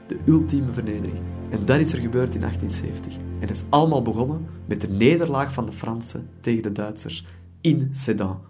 De 0.08 0.18
ultieme 0.26 0.74
vernedering. 0.74 1.37
En 1.50 1.66
dat 1.66 1.80
is 1.80 1.94
er 1.94 2.00
gebeurd 2.00 2.36
in 2.36 2.42
1870. 2.42 3.14
En 3.16 3.48
het 3.48 3.50
is 3.50 3.64
allemaal 3.70 4.02
begonnen 4.02 4.48
met 4.66 4.82
de 4.82 4.90
nederlaag 4.90 5.54
van 5.54 5.66
de 5.66 5.72
Fransen 5.72 6.30
tegen 6.40 6.64
de 6.64 6.72
Duitsers 6.72 7.26
in 7.62 7.90
Sedan. 7.94 8.42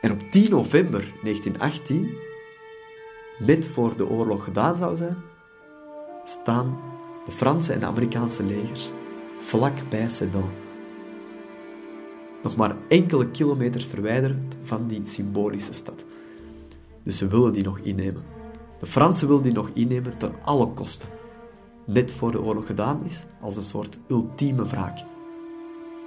En 0.00 0.12
op 0.12 0.20
10 0.30 0.50
november 0.50 1.04
1918, 1.22 2.10
net 3.38 3.66
voor 3.66 3.96
de 3.96 4.08
oorlog 4.08 4.44
gedaan 4.44 4.76
zou 4.76 4.96
zijn, 4.96 5.16
staan 6.24 6.78
de 7.24 7.32
Franse 7.32 7.72
en 7.72 7.80
de 7.80 7.86
Amerikaanse 7.86 8.44
legers 8.44 8.90
vlak 9.38 9.88
bij 9.88 10.08
Sedan. 10.08 10.50
Nog 12.42 12.56
maar 12.56 12.76
enkele 12.88 13.30
kilometers 13.30 13.84
verwijderd 13.84 14.56
van 14.62 14.86
die 14.86 15.00
symbolische 15.04 15.72
stad. 15.72 16.04
Dus 17.02 17.18
ze 17.18 17.28
willen 17.28 17.52
die 17.52 17.64
nog 17.64 17.78
innemen. 17.78 18.22
De 18.78 18.86
Fransen 18.86 19.28
willen 19.28 19.42
die 19.42 19.52
nog 19.52 19.70
innemen 19.74 20.16
ten 20.16 20.32
alle 20.44 20.72
kosten. 20.72 21.19
Net 21.92 22.12
voor 22.12 22.32
de 22.32 22.42
oorlog 22.42 22.66
gedaan 22.66 23.04
is, 23.04 23.24
als 23.40 23.56
een 23.56 23.62
soort 23.62 23.98
ultieme 24.08 24.66
wraak. 24.66 24.98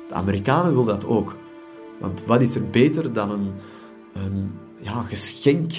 De 0.08 0.14
Amerikanen 0.14 0.72
willen 0.72 0.86
dat 0.86 1.06
ook. 1.06 1.36
Want 2.00 2.26
wat 2.26 2.42
is 2.42 2.56
er 2.56 2.70
beter 2.70 3.14
dan 3.14 3.32
een, 3.32 3.52
een 4.14 4.52
ja, 4.80 5.02
geschenk 5.02 5.72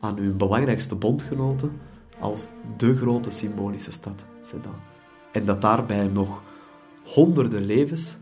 aan 0.00 0.16
hun 0.16 0.36
belangrijkste 0.36 0.94
bondgenoten 0.94 1.80
als 2.20 2.50
de 2.76 2.96
grote 2.96 3.30
symbolische 3.30 3.90
stad 3.90 4.24
Sedan? 4.40 4.74
En 5.32 5.44
dat 5.44 5.60
daarbij 5.60 6.08
nog 6.08 6.42
honderden 7.04 7.64
levens 7.64 8.18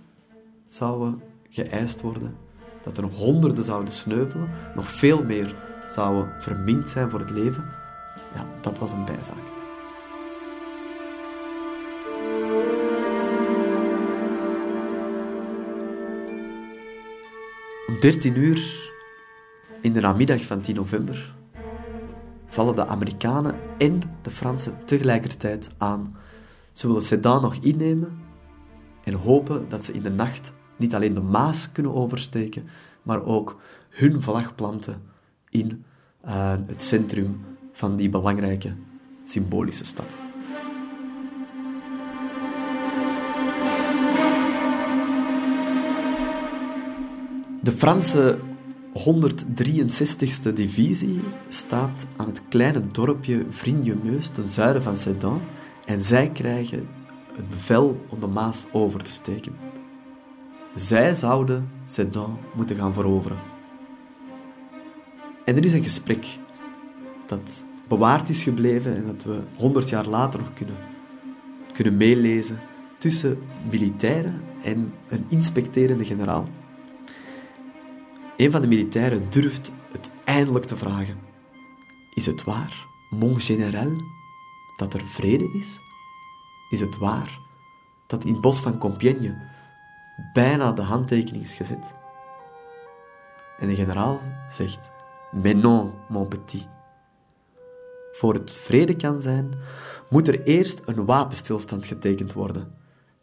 zouden 0.68 1.22
geëist 1.48 2.00
worden, 2.00 2.36
dat 2.82 2.96
er 2.96 3.02
nog 3.02 3.14
honderden 3.14 3.64
zouden 3.64 3.92
sneuvelen, 3.92 4.48
nog 4.74 4.88
veel 4.88 5.24
meer 5.24 5.54
zouden 5.86 6.32
verminkt 6.38 6.88
zijn 6.88 7.10
voor 7.10 7.20
het 7.20 7.30
leven, 7.30 7.64
ja, 8.34 8.46
dat 8.60 8.78
was 8.78 8.92
een 8.92 9.04
bijzaak. 9.04 9.57
Om 17.98 18.04
13 18.04 18.36
uur 18.36 18.90
in 19.80 19.92
de 19.92 20.00
namiddag 20.00 20.44
van 20.44 20.60
10 20.60 20.74
november 20.74 21.34
vallen 22.48 22.74
de 22.74 22.86
Amerikanen 22.86 23.54
en 23.78 24.02
de 24.22 24.30
Fransen 24.30 24.78
tegelijkertijd 24.84 25.70
aan. 25.78 26.16
Ze 26.72 26.86
willen 26.86 27.02
Sedan 27.02 27.42
nog 27.42 27.54
innemen 27.54 28.18
en 29.04 29.14
hopen 29.14 29.68
dat 29.68 29.84
ze 29.84 29.92
in 29.92 30.02
de 30.02 30.10
nacht 30.10 30.52
niet 30.76 30.94
alleen 30.94 31.14
de 31.14 31.20
Maas 31.20 31.72
kunnen 31.72 31.94
oversteken, 31.94 32.68
maar 33.02 33.24
ook 33.24 33.60
hun 33.88 34.22
vlag 34.22 34.54
planten 34.54 35.02
in 35.50 35.84
uh, 36.26 36.56
het 36.66 36.82
centrum 36.82 37.40
van 37.72 37.96
die 37.96 38.08
belangrijke 38.08 38.74
symbolische 39.24 39.84
stad. 39.84 40.27
De 47.68 47.74
Franse 47.74 48.38
163ste 48.94 50.52
divisie 50.52 51.20
staat 51.48 52.06
aan 52.16 52.26
het 52.26 52.42
kleine 52.48 52.86
dorpje 52.86 53.46
Vrignemeus 53.48 54.28
ten 54.28 54.48
zuiden 54.48 54.82
van 54.82 54.96
Sedan 54.96 55.40
en 55.84 56.02
zij 56.02 56.30
krijgen 56.30 56.88
het 57.36 57.50
bevel 57.50 58.04
om 58.08 58.20
de 58.20 58.26
Maas 58.26 58.66
over 58.72 59.02
te 59.02 59.12
steken. 59.12 59.52
Zij 60.74 61.14
zouden 61.14 61.70
Sedan 61.84 62.38
moeten 62.54 62.76
gaan 62.76 62.94
veroveren. 62.94 63.38
En 65.44 65.56
er 65.56 65.64
is 65.64 65.72
een 65.72 65.82
gesprek 65.82 66.38
dat 67.26 67.64
bewaard 67.88 68.28
is 68.28 68.42
gebleven 68.42 68.96
en 68.96 69.06
dat 69.06 69.24
we 69.24 69.42
honderd 69.56 69.88
jaar 69.88 70.06
later 70.06 70.40
nog 70.40 70.54
kunnen, 70.54 70.76
kunnen 71.72 71.96
meelezen 71.96 72.58
tussen 72.98 73.38
militairen 73.70 74.40
en 74.62 74.92
een 75.08 75.24
inspecterende 75.28 76.04
generaal. 76.04 76.48
Een 78.38 78.50
van 78.50 78.60
de 78.60 78.66
militairen 78.66 79.30
durft 79.30 79.72
het 79.92 80.10
eindelijk 80.24 80.64
te 80.64 80.76
vragen. 80.76 81.18
Is 82.14 82.26
het 82.26 82.44
waar, 82.44 82.86
mon 83.10 83.40
général, 83.40 83.92
dat 84.76 84.94
er 84.94 85.04
vrede 85.04 85.50
is? 85.52 85.78
Is 86.70 86.80
het 86.80 86.98
waar 86.98 87.38
dat 88.06 88.24
in 88.24 88.32
het 88.32 88.40
bos 88.40 88.60
van 88.60 88.78
Compiègne 88.78 89.36
bijna 90.32 90.72
de 90.72 90.82
handtekening 90.82 91.44
is 91.44 91.54
gezet? 91.54 91.94
En 93.58 93.68
de 93.68 93.74
generaal 93.74 94.20
zegt, 94.50 94.90
mais 95.32 95.54
non, 95.54 95.92
mon 96.08 96.28
petit. 96.28 96.68
Voor 98.12 98.34
het 98.34 98.52
vrede 98.52 98.96
kan 98.96 99.20
zijn, 99.20 99.54
moet 100.10 100.28
er 100.28 100.42
eerst 100.42 100.82
een 100.84 101.04
wapenstilstand 101.04 101.86
getekend 101.86 102.32
worden. 102.32 102.74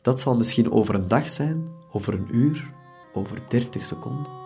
Dat 0.02 0.20
zal 0.20 0.38
misschien 0.38 0.72
over 0.72 0.96
een 0.96 1.08
dag 1.08 1.30
zijn, 1.30 1.68
over 1.92 2.14
een 2.14 2.36
uur, 2.36 2.72
over 3.14 3.40
dertig 3.50 3.86
seconden. 3.86 4.45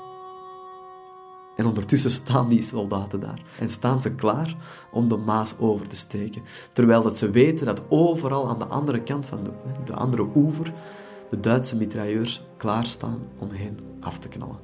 En 1.59 1.65
ondertussen 1.65 2.11
staan 2.11 2.49
die 2.49 2.61
soldaten 2.61 3.19
daar 3.19 3.41
en 3.59 3.69
staan 3.69 4.01
ze 4.01 4.11
klaar 4.11 4.55
om 4.91 5.07
de 5.07 5.17
Maas 5.17 5.53
over 5.57 5.87
te 5.87 5.95
steken. 5.95 6.41
Terwijl 6.73 7.01
dat 7.01 7.17
ze 7.17 7.29
weten 7.29 7.65
dat 7.65 7.81
overal 7.89 8.49
aan 8.49 8.59
de 8.59 8.65
andere 8.65 9.03
kant 9.03 9.25
van 9.25 9.43
de, 9.43 9.51
de 9.85 9.93
andere 9.93 10.27
oever 10.35 10.73
de 11.29 11.39
Duitse 11.39 11.75
mitrailleurs 11.75 12.43
klaarstaan 12.57 13.19
om 13.37 13.49
hen 13.51 13.79
af 13.99 14.19
te 14.19 14.27
knallen. 14.27 14.59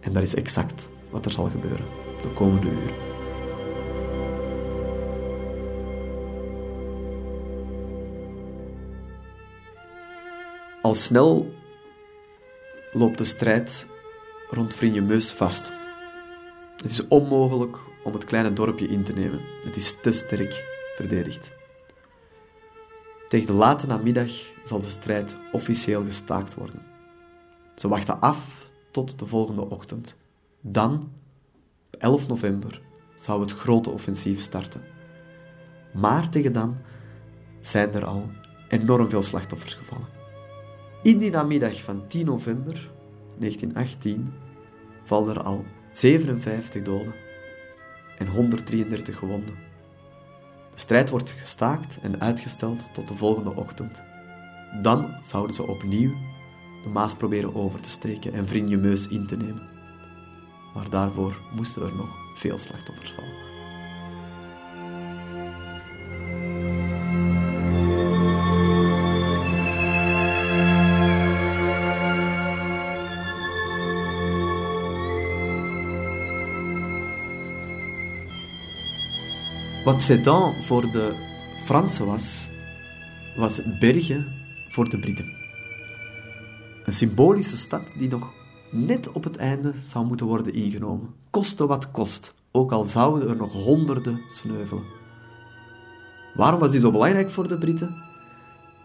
En 0.00 0.12
dat 0.12 0.22
is 0.22 0.34
exact 0.34 0.88
wat 1.10 1.24
er 1.24 1.30
zal 1.30 1.44
gebeuren 1.44 1.86
de 2.22 2.28
komende 2.28 2.66
uren. 2.66 2.94
Al 10.82 10.94
snel 10.94 11.52
loopt 12.92 13.18
de 13.18 13.24
strijd 13.24 13.86
rond 14.54 15.06
Meus 15.06 15.32
vast. 15.32 15.72
Het 16.76 16.90
is 16.90 17.08
onmogelijk 17.08 17.78
om 18.04 18.12
het 18.12 18.24
kleine 18.24 18.52
dorpje 18.52 18.88
in 18.88 19.04
te 19.04 19.12
nemen. 19.12 19.40
Het 19.64 19.76
is 19.76 20.00
te 20.00 20.12
sterk 20.12 20.64
verdedigd. 20.96 21.52
Tegen 23.28 23.46
de 23.46 23.52
late 23.52 23.86
namiddag 23.86 24.30
zal 24.64 24.80
de 24.80 24.88
strijd 24.88 25.36
officieel 25.52 26.04
gestaakt 26.04 26.54
worden. 26.54 26.82
Ze 27.74 27.88
wachten 27.88 28.20
af 28.20 28.70
tot 28.90 29.18
de 29.18 29.26
volgende 29.26 29.70
ochtend. 29.70 30.16
Dan, 30.60 31.12
11 31.90 32.28
november, 32.28 32.82
zou 33.14 33.40
het 33.40 33.52
grote 33.52 33.90
offensief 33.90 34.40
starten. 34.40 34.82
Maar 35.92 36.28
tegen 36.28 36.52
dan 36.52 36.76
zijn 37.60 37.94
er 37.94 38.04
al 38.04 38.30
enorm 38.68 39.10
veel 39.10 39.22
slachtoffers 39.22 39.74
gevallen. 39.74 40.08
In 41.02 41.18
die 41.18 41.30
namiddag 41.30 41.82
van 41.82 42.06
10 42.06 42.26
november 42.26 42.90
1918 43.38 44.32
vallen 45.04 45.34
er 45.34 45.42
al 45.42 45.64
57 45.90 46.82
doden 46.82 47.14
en 48.18 48.26
133 48.26 49.18
gewonden. 49.18 49.54
De 50.70 50.80
strijd 50.80 51.10
wordt 51.10 51.30
gestaakt 51.30 51.98
en 52.02 52.20
uitgesteld 52.20 52.94
tot 52.94 53.08
de 53.08 53.16
volgende 53.16 53.54
ochtend. 53.54 54.04
Dan 54.82 55.18
zouden 55.22 55.54
ze 55.54 55.66
opnieuw 55.66 56.12
de 56.82 56.88
Maas 56.88 57.14
proberen 57.14 57.54
over 57.54 57.80
te 57.80 57.88
steken 57.88 58.32
en 58.32 58.48
Vriendjemeus 58.48 59.08
in 59.08 59.26
te 59.26 59.36
nemen. 59.36 59.68
Maar 60.74 60.90
daarvoor 60.90 61.40
moesten 61.54 61.82
er 61.82 61.94
nog 61.94 62.14
veel 62.34 62.58
slachtoffers 62.58 63.12
vallen. 63.12 63.53
Wat 79.84 80.02
Sedan 80.02 80.62
voor 80.62 80.90
de 80.90 81.14
Fransen 81.64 82.06
was, 82.06 82.48
was 83.36 83.78
Bergen 83.78 84.32
voor 84.68 84.88
de 84.88 84.98
Britten. 84.98 85.32
Een 86.84 86.92
symbolische 86.92 87.56
stad 87.56 87.82
die 87.98 88.08
nog 88.08 88.32
net 88.70 89.12
op 89.12 89.24
het 89.24 89.36
einde 89.36 89.72
zou 89.82 90.06
moeten 90.06 90.26
worden 90.26 90.54
ingenomen. 90.54 91.14
Koste 91.30 91.66
wat 91.66 91.90
kost, 91.90 92.34
ook 92.50 92.72
al 92.72 92.84
zouden 92.84 93.28
er 93.28 93.36
nog 93.36 93.52
honderden 93.52 94.20
sneuvelen. 94.28 94.84
Waarom 96.34 96.60
was 96.60 96.70
die 96.70 96.80
zo 96.80 96.90
belangrijk 96.90 97.30
voor 97.30 97.48
de 97.48 97.58
Britten? 97.58 97.94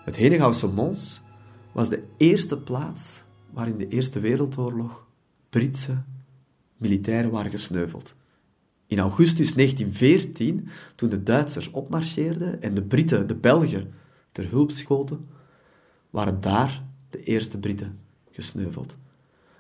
Het 0.04 0.16
Henegouwse 0.16 0.68
Mons 0.68 1.22
was 1.72 1.90
de 1.90 2.04
eerste 2.18 2.58
plaats 2.58 3.24
waar 3.54 3.68
in 3.68 3.78
de 3.78 3.88
Eerste 3.88 4.20
Wereldoorlog 4.20 5.08
Britse 5.50 6.04
militairen 6.78 7.32
waren 7.32 7.52
gesneuveld. 7.52 8.16
In 8.90 9.00
augustus 9.00 9.54
1914, 9.54 10.68
toen 10.96 11.10
de 11.10 11.24
Duitsers 11.24 11.72
opmarcheerden 11.72 12.62
en 12.62 12.74
de 12.74 12.82
Britten 12.82 13.28
de 13.28 13.36
Belgen 13.36 13.94
ter 14.32 14.50
hulp 14.50 14.72
schoten, 14.72 15.28
waren 16.10 16.42
daar 16.42 16.84
de 17.10 17.24
eerste 17.24 17.58
Britten 17.58 18.00
gesneuveld. 18.32 18.98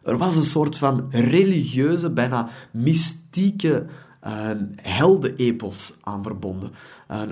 Er 0.04 0.18
was 0.18 0.36
een 0.36 0.44
soort 0.44 0.78
van 0.78 1.08
religieuze, 1.12 2.10
bijna 2.10 2.50
mystieke 2.72 3.86
uh, 4.28 4.50
heldenepos 4.76 5.94
aan 6.02 6.24
verbonden. 6.24 6.72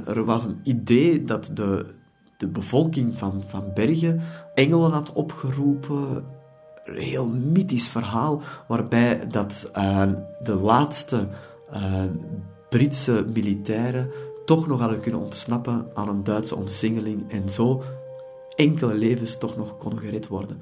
Er 0.06 0.24
was 0.24 0.46
een 0.46 0.60
idee 0.64 1.24
dat 1.24 1.52
de, 1.54 1.86
de 2.38 2.48
bevolking 2.48 3.18
van, 3.18 3.44
van 3.48 3.72
Bergen 3.74 4.22
engelen 4.54 4.92
had 4.92 5.14
opgeroepen. 5.14 6.24
Een 6.86 7.02
heel 7.02 7.28
mythisch 7.28 7.88
verhaal, 7.88 8.42
waarbij 8.68 9.28
dat, 9.28 9.72
uh, 9.78 10.04
de 10.44 10.56
laatste 10.56 11.28
uh, 11.74 12.04
Britse 12.70 13.26
militairen 13.34 14.12
toch 14.46 14.68
nog 14.68 14.80
hadden 14.80 15.00
kunnen 15.00 15.22
ontsnappen 15.22 15.88
aan 15.94 16.10
een 16.10 16.24
Duitse 16.24 16.56
omsingeling 16.56 17.32
en 17.32 17.50
zo 17.50 17.84
enkele 18.56 18.94
levens 18.94 19.38
toch 19.38 19.58
nog 19.58 19.78
konden 19.78 20.00
gered 20.00 20.28
worden. 20.28 20.62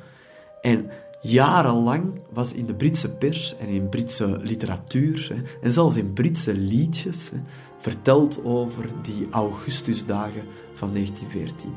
En 0.61 0.89
jarenlang 1.21 2.23
was 2.33 2.53
in 2.53 2.65
de 2.65 2.73
Britse 2.73 3.11
pers 3.11 3.57
en 3.57 3.67
in 3.67 3.89
Britse 3.89 4.39
literatuur 4.41 5.29
hè, 5.33 5.41
en 5.61 5.71
zelfs 5.71 5.95
in 5.95 6.13
Britse 6.13 6.53
liedjes 6.53 7.31
verteld 7.79 8.43
over 8.43 8.85
die 9.01 9.27
Augustusdagen 9.29 10.43
van 10.73 10.93
1914. 10.93 11.73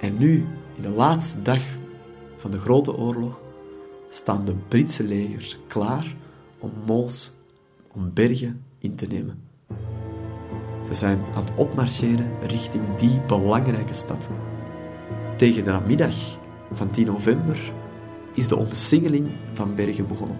En 0.00 0.18
nu, 0.18 0.46
in 0.76 0.82
de 0.82 0.90
laatste 0.90 1.42
dag 1.42 1.62
van 2.36 2.50
de 2.50 2.58
Grote 2.58 2.96
Oorlog, 2.96 3.40
staan 4.08 4.44
de 4.44 4.54
Britse 4.68 5.04
legers 5.04 5.58
klaar 5.66 6.16
om 6.58 6.70
Mons 6.86 7.32
om 7.98 8.10
bergen 8.14 8.64
in 8.78 8.94
te 8.94 9.06
nemen. 9.06 9.42
Ze 10.86 10.94
zijn 10.94 11.20
aan 11.34 11.44
het 11.44 11.54
opmarcheren 11.56 12.30
richting 12.42 12.96
die 12.96 13.20
belangrijke 13.20 13.94
stad. 13.94 14.28
Tegen 15.36 15.64
de 15.64 15.70
namiddag 15.70 16.14
van 16.72 16.88
10 16.88 17.06
november 17.06 17.72
is 18.34 18.48
de 18.48 18.56
omsingeling 18.56 19.28
van 19.52 19.74
Bergen 19.74 20.06
begonnen. 20.06 20.36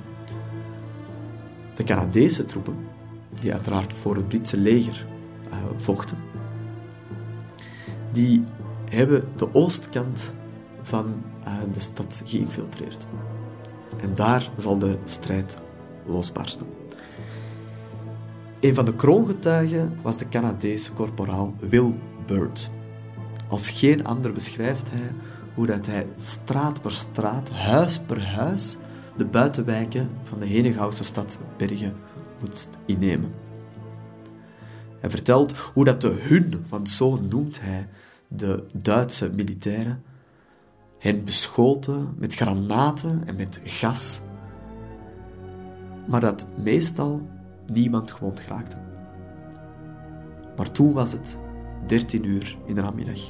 De 1.74 1.84
Canadese 1.84 2.44
troepen, 2.44 2.76
die 3.40 3.52
uiteraard 3.52 3.92
voor 3.92 4.16
het 4.16 4.28
Britse 4.28 4.56
leger 4.56 5.06
uh, 5.48 5.56
vochten, 5.76 6.18
die 8.12 8.44
hebben 8.84 9.24
de 9.36 9.54
oostkant 9.54 10.32
van 10.82 11.22
uh, 11.44 11.52
de 11.72 11.80
stad 11.80 12.22
geïnfiltreerd. 12.24 13.06
En 14.00 14.14
daar 14.14 14.50
zal 14.56 14.78
de 14.78 14.98
strijd 15.04 15.56
losbarsten. 16.06 16.66
Een 18.60 18.74
van 18.74 18.84
de 18.84 18.94
kroongetuigen 18.94 19.98
was 20.02 20.18
de 20.18 20.28
Canadese 20.28 20.92
korporaal 20.92 21.54
Will 21.60 21.94
Bird. 22.26 22.70
Als 23.48 23.70
geen 23.70 24.04
ander 24.04 24.32
beschrijft 24.32 24.90
hij 24.90 25.12
hoe 25.54 25.66
dat 25.66 25.86
hij 25.86 26.06
straat 26.16 26.82
per 26.82 26.92
straat, 26.92 27.50
huis 27.50 27.98
per 27.98 28.26
huis, 28.26 28.76
de 29.16 29.24
buitenwijken 29.24 30.10
van 30.22 30.38
de 30.38 30.46
Henegouwse 30.46 31.04
stad 31.04 31.38
Bergen 31.56 31.94
moest 32.40 32.68
innemen. 32.86 33.32
Hij 35.00 35.10
vertelt 35.10 35.56
hoe 35.56 35.84
dat 35.84 36.00
de 36.00 36.16
hun, 36.20 36.64
want 36.68 36.90
zo 36.90 37.20
noemt 37.28 37.60
hij 37.60 37.88
de 38.28 38.64
Duitse 38.74 39.30
militairen, 39.30 40.02
hen 40.98 41.24
beschoten 41.24 42.14
met 42.16 42.34
granaten 42.34 43.22
en 43.26 43.36
met 43.36 43.60
gas, 43.64 44.20
maar 46.06 46.20
dat 46.20 46.46
meestal 46.56 47.28
niemand 47.70 48.12
gewond 48.12 48.40
geraakte. 48.40 48.76
Maar 50.56 50.70
toen 50.70 50.92
was 50.92 51.12
het 51.12 51.38
13 51.86 52.24
uur 52.24 52.58
in 52.66 52.74
de 52.74 52.80
namiddag. 52.80 53.20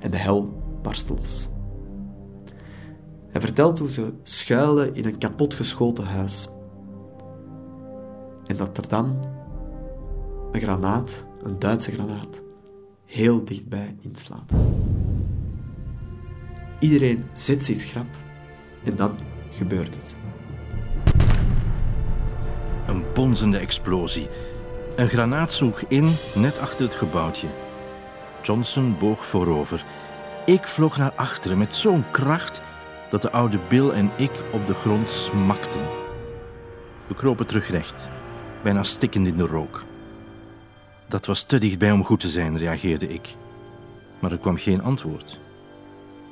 en 0.00 0.10
de 0.10 0.16
hel 0.16 0.62
barstte 0.82 1.14
los. 1.14 1.48
Hij 3.28 3.40
vertelt 3.40 3.78
hoe 3.78 3.90
ze 3.90 4.12
schuilen 4.22 4.94
in 4.94 5.04
een 5.04 5.18
kapotgeschoten 5.18 6.04
huis. 6.04 6.48
En 8.46 8.56
dat 8.56 8.76
er 8.76 8.88
dan 8.88 9.24
een 10.52 10.60
granaat, 10.60 11.26
een 11.42 11.58
Duitse 11.58 11.90
granaat, 11.90 12.42
heel 13.04 13.44
dichtbij 13.44 13.96
inslaat. 14.00 14.52
Iedereen 16.80 17.24
zet 17.32 17.62
zich 17.62 17.80
schrap 17.80 18.14
en 18.84 18.96
dan 18.96 19.12
gebeurt 19.50 19.94
het. 19.94 20.16
Bonzende 23.18 23.58
explosie. 23.58 24.28
Een 24.96 25.08
granaat 25.08 25.52
sloeg 25.52 25.80
in 25.88 26.14
net 26.34 26.58
achter 26.58 26.84
het 26.84 26.94
gebouwtje. 26.94 27.46
Johnson 28.42 28.96
boog 28.98 29.26
voorover. 29.26 29.84
Ik 30.46 30.66
vloog 30.66 30.98
naar 30.98 31.12
achteren 31.16 31.58
met 31.58 31.74
zo'n 31.74 32.04
kracht 32.10 32.62
dat 33.10 33.22
de 33.22 33.30
oude 33.30 33.58
Bill 33.68 33.90
en 33.90 34.10
ik 34.16 34.30
op 34.52 34.66
de 34.66 34.74
grond 34.74 35.10
smakten. 35.10 35.80
We 37.06 37.14
kropen 37.14 37.46
terug 37.46 37.68
recht, 37.70 38.08
bijna 38.62 38.82
stikkend 38.82 39.26
in 39.26 39.36
de 39.36 39.46
rook. 39.46 39.84
Dat 41.06 41.26
was 41.26 41.44
te 41.44 41.58
dichtbij 41.58 41.92
om 41.92 42.04
goed 42.04 42.20
te 42.20 42.30
zijn, 42.30 42.58
reageerde 42.58 43.08
ik. 43.08 43.34
Maar 44.18 44.32
er 44.32 44.38
kwam 44.38 44.56
geen 44.56 44.82
antwoord. 44.82 45.38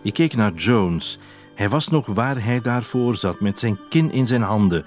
Ik 0.02 0.14
keek 0.14 0.36
naar 0.36 0.52
Jones. 0.52 1.18
Hij 1.54 1.68
was 1.68 1.88
nog 1.88 2.06
waar 2.06 2.44
hij 2.44 2.60
daarvoor 2.60 3.16
zat, 3.16 3.40
met 3.40 3.58
zijn 3.58 3.78
kin 3.88 4.12
in 4.12 4.26
zijn 4.26 4.42
handen. 4.42 4.84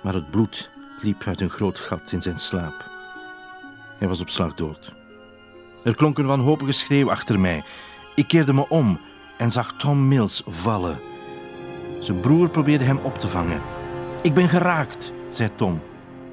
Maar 0.00 0.14
het 0.14 0.30
bloed 0.30 0.70
liep 1.02 1.22
uit 1.26 1.40
een 1.40 1.50
groot 1.50 1.78
gat 1.78 2.12
in 2.12 2.22
zijn 2.22 2.38
slaap. 2.38 2.90
Hij 3.98 4.08
was 4.08 4.20
op 4.20 4.28
slag 4.28 4.54
dood. 4.54 4.92
Er 5.84 5.94
klonk 5.94 6.18
een 6.18 6.26
wanhopige 6.26 6.72
schreeuw 6.72 7.10
achter 7.10 7.40
mij. 7.40 7.62
Ik 8.14 8.28
keerde 8.28 8.52
me 8.52 8.68
om 8.68 8.98
en 9.38 9.50
zag 9.50 9.72
Tom 9.72 10.08
Mills 10.08 10.42
vallen. 10.46 10.98
Zijn 11.98 12.20
broer 12.20 12.48
probeerde 12.48 12.84
hem 12.84 12.98
op 12.98 13.18
te 13.18 13.28
vangen. 13.28 13.62
Ik 14.22 14.34
ben 14.34 14.48
geraakt, 14.48 15.12
zei 15.28 15.54
Tom 15.54 15.80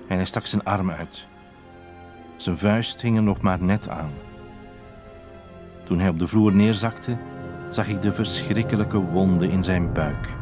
en 0.08 0.16
hij 0.16 0.26
stak 0.26 0.46
zijn 0.46 0.64
arm 0.64 0.92
uit. 0.92 1.28
Zijn 2.36 2.58
vuist 2.58 3.02
hing 3.02 3.18
er 3.18 3.24
nog 3.24 3.42
maar 3.42 3.62
net 3.62 3.90
aan. 3.90 4.12
Toen 5.84 6.00
hij 6.00 6.10
op 6.10 6.20
de 6.20 6.28
vloer 6.28 6.54
neerzakte, 6.54 7.18
zag 7.70 7.88
ik 7.88 8.02
de 8.02 8.14
verschrikkelijke 8.14 8.98
wonden 8.98 9.50
in 9.50 9.64
zijn 9.64 9.94
buik. 9.94 10.36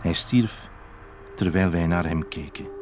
Hij 0.00 0.12
stierf 0.12 0.68
terwijl 1.36 1.70
wij 1.70 1.86
naar 1.86 2.06
hem 2.06 2.28
keken. 2.28 2.79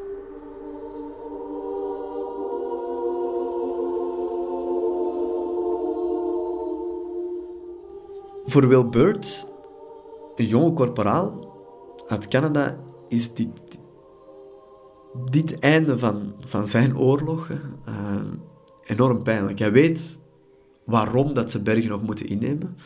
Voor 8.48 8.68
Will 8.68 8.88
een 10.36 10.46
jonge 10.46 10.72
korporaal 10.72 11.56
uit 12.06 12.28
Canada, 12.28 12.76
is 13.08 13.34
dit, 13.34 13.48
dit 15.30 15.58
einde 15.58 15.98
van, 15.98 16.34
van 16.46 16.66
zijn 16.66 16.98
oorlog 16.98 17.48
uh, 17.88 18.14
enorm 18.84 19.22
pijnlijk. 19.22 19.58
Hij 19.58 19.72
weet 19.72 20.18
waarom 20.84 21.34
dat 21.34 21.50
ze 21.50 21.62
Bergen 21.62 21.90
nog 21.90 22.02
moeten 22.02 22.26
innemen. 22.26 22.76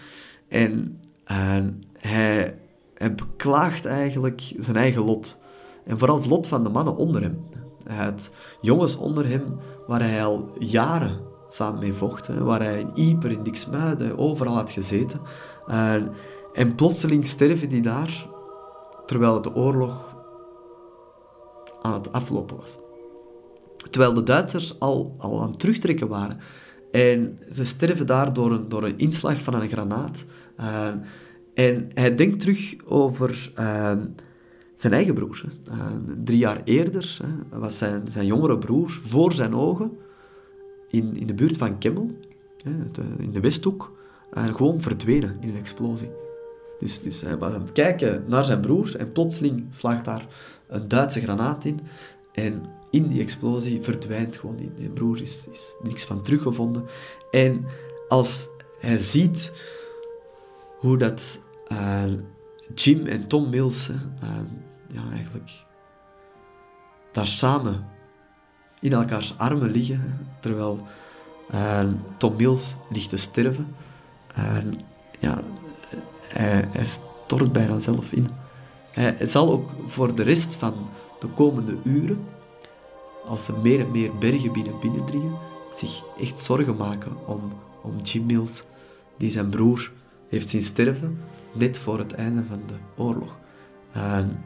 En 0.49 1.01
uh, 1.31 1.57
hij, 1.99 2.59
hij 2.95 3.15
beklaagt 3.15 3.85
eigenlijk 3.85 4.53
zijn 4.59 4.77
eigen 4.77 5.03
lot. 5.03 5.39
En 5.85 5.99
vooral 5.99 6.17
het 6.17 6.27
lot 6.27 6.47
van 6.47 6.63
de 6.63 6.71
mannen 6.71 6.97
onder 6.97 7.23
hem. 7.23 7.39
Had 7.87 8.31
jongens 8.61 8.97
onder 8.97 9.29
hem 9.29 9.59
waar 9.87 10.01
hij 10.01 10.25
al 10.25 10.51
jaren 10.59 11.32
samen 11.53 11.81
mee 11.81 11.93
vocht. 11.93 12.29
Waar 12.39 12.63
hij 12.63 12.81
in 12.81 12.91
Ieper, 12.95 13.31
in 13.31 13.43
Diksmuiden, 13.43 14.19
overal 14.19 14.55
had 14.55 14.71
gezeten. 14.71 15.21
Uh, 15.69 15.95
en 16.53 16.75
plotseling 16.75 17.27
sterven 17.27 17.69
die 17.69 17.83
daar, 17.83 18.27
terwijl 19.07 19.43
de 19.43 19.55
oorlog 19.55 20.17
aan 21.83 21.93
het 21.93 22.13
aflopen 22.13 22.57
was. 22.57 22.79
Terwijl 23.91 24.15
de 24.15 24.23
Duitsers 24.23 24.79
al, 24.79 25.15
al 25.19 25.41
aan 25.41 25.51
het 25.51 25.59
terugtrekken 25.59 26.09
waren. 26.09 26.39
En 26.91 27.39
ze 27.53 27.65
sterven 27.65 28.07
daar 28.07 28.33
door 28.33 28.53
een, 28.53 28.69
door 28.69 28.83
een 28.83 28.99
inslag 28.99 29.43
van 29.43 29.55
een 29.55 29.69
granaat. 29.69 30.25
En 31.55 31.89
hij 31.95 32.15
denkt 32.15 32.41
terug 32.41 32.75
over 32.87 33.53
uh, 33.59 33.93
zijn 34.77 34.93
eigen 34.93 35.15
broer. 35.15 35.45
Uh, 35.69 35.75
drie 36.25 36.39
jaar 36.39 36.61
eerder 36.65 37.21
was 37.51 37.79
zijn, 37.79 38.03
zijn 38.09 38.27
jongere 38.27 38.59
broer 38.59 39.01
voor 39.03 39.33
zijn 39.33 39.55
ogen 39.55 39.91
in, 40.93 41.17
in 41.17 41.27
de 41.27 41.35
buurt 41.35 41.57
van 41.57 41.79
Kemmel, 41.79 42.11
in 43.19 43.33
de 43.33 43.41
Westhoek, 43.41 43.93
gewoon 44.31 44.83
verdwenen 44.83 45.37
in 45.41 45.49
een 45.49 45.57
explosie. 45.57 46.11
Dus, 46.79 47.01
dus 47.01 47.21
hij 47.21 47.39
was 47.39 47.53
aan 47.53 47.61
het 47.61 47.73
kijken 47.73 48.25
naar 48.27 48.45
zijn 48.45 48.61
broer 48.61 48.97
en 48.97 49.13
plotseling 49.13 49.67
slaagt 49.71 50.05
daar 50.05 50.27
een 50.69 50.89
Duitse 50.89 51.21
granaat 51.21 51.65
in. 51.65 51.81
En 52.33 52.63
in 52.91 53.07
die 53.07 53.21
explosie 53.21 53.83
verdwijnt 53.83 54.37
gewoon 54.37 54.57
die, 54.57 54.71
die 54.77 54.89
broer, 54.89 55.21
is, 55.21 55.47
is 55.51 55.75
niks 55.83 56.05
van 56.05 56.23
teruggevonden. 56.23 56.85
En 57.31 57.65
als 58.09 58.49
hij 58.79 58.99
ziet 58.99 59.53
hoe 60.79 60.97
dat 60.97 61.41
uh, 61.73 62.05
Jim 62.75 63.07
en 63.07 63.27
Tom 63.27 63.51
Mills 63.51 63.89
uh, 63.89 63.97
ja, 64.89 65.03
eigenlijk 65.13 65.51
daar 67.13 67.27
samen 67.27 67.87
in 68.83 68.93
elkaars 68.93 69.35
armen 69.39 69.71
liggen, 69.71 70.29
terwijl 70.41 70.87
uh, 71.55 71.81
Tom 72.17 72.37
Mills 72.37 72.77
ligt 72.91 73.09
te 73.09 73.17
sterven. 73.17 73.75
ja, 75.19 75.43
hij, 76.23 76.69
stort 76.85 77.53
bijna 77.53 77.79
zelf 77.79 78.13
in. 78.13 78.29
Hij 78.91 79.29
zal 79.29 79.53
ook 79.53 79.71
voor 79.87 80.15
de 80.15 80.23
rest 80.23 80.55
van 80.55 80.75
de 81.21 81.27
komende 81.27 81.77
uren, 81.85 82.25
als 83.27 83.45
ze 83.45 83.53
meer 83.63 83.81
en 83.81 83.91
meer 83.91 84.19
bergen 84.19 84.53
binnen 84.53 84.81
binnendringen, 84.81 85.37
zich 85.71 86.03
echt 86.19 86.39
zorgen 86.39 86.77
maken 86.77 87.27
om, 87.27 87.53
om 87.83 87.99
Jim 87.99 88.27
Mills, 88.27 88.65
die 89.17 89.31
zijn 89.31 89.49
broer 89.49 89.93
heeft 90.29 90.49
zien 90.49 90.63
sterven, 90.63 91.19
net 91.53 91.79
voor 91.79 91.99
het 91.99 92.13
einde 92.13 92.43
van 92.49 92.61
de 92.67 93.03
oorlog. 93.03 93.39
En 93.93 94.45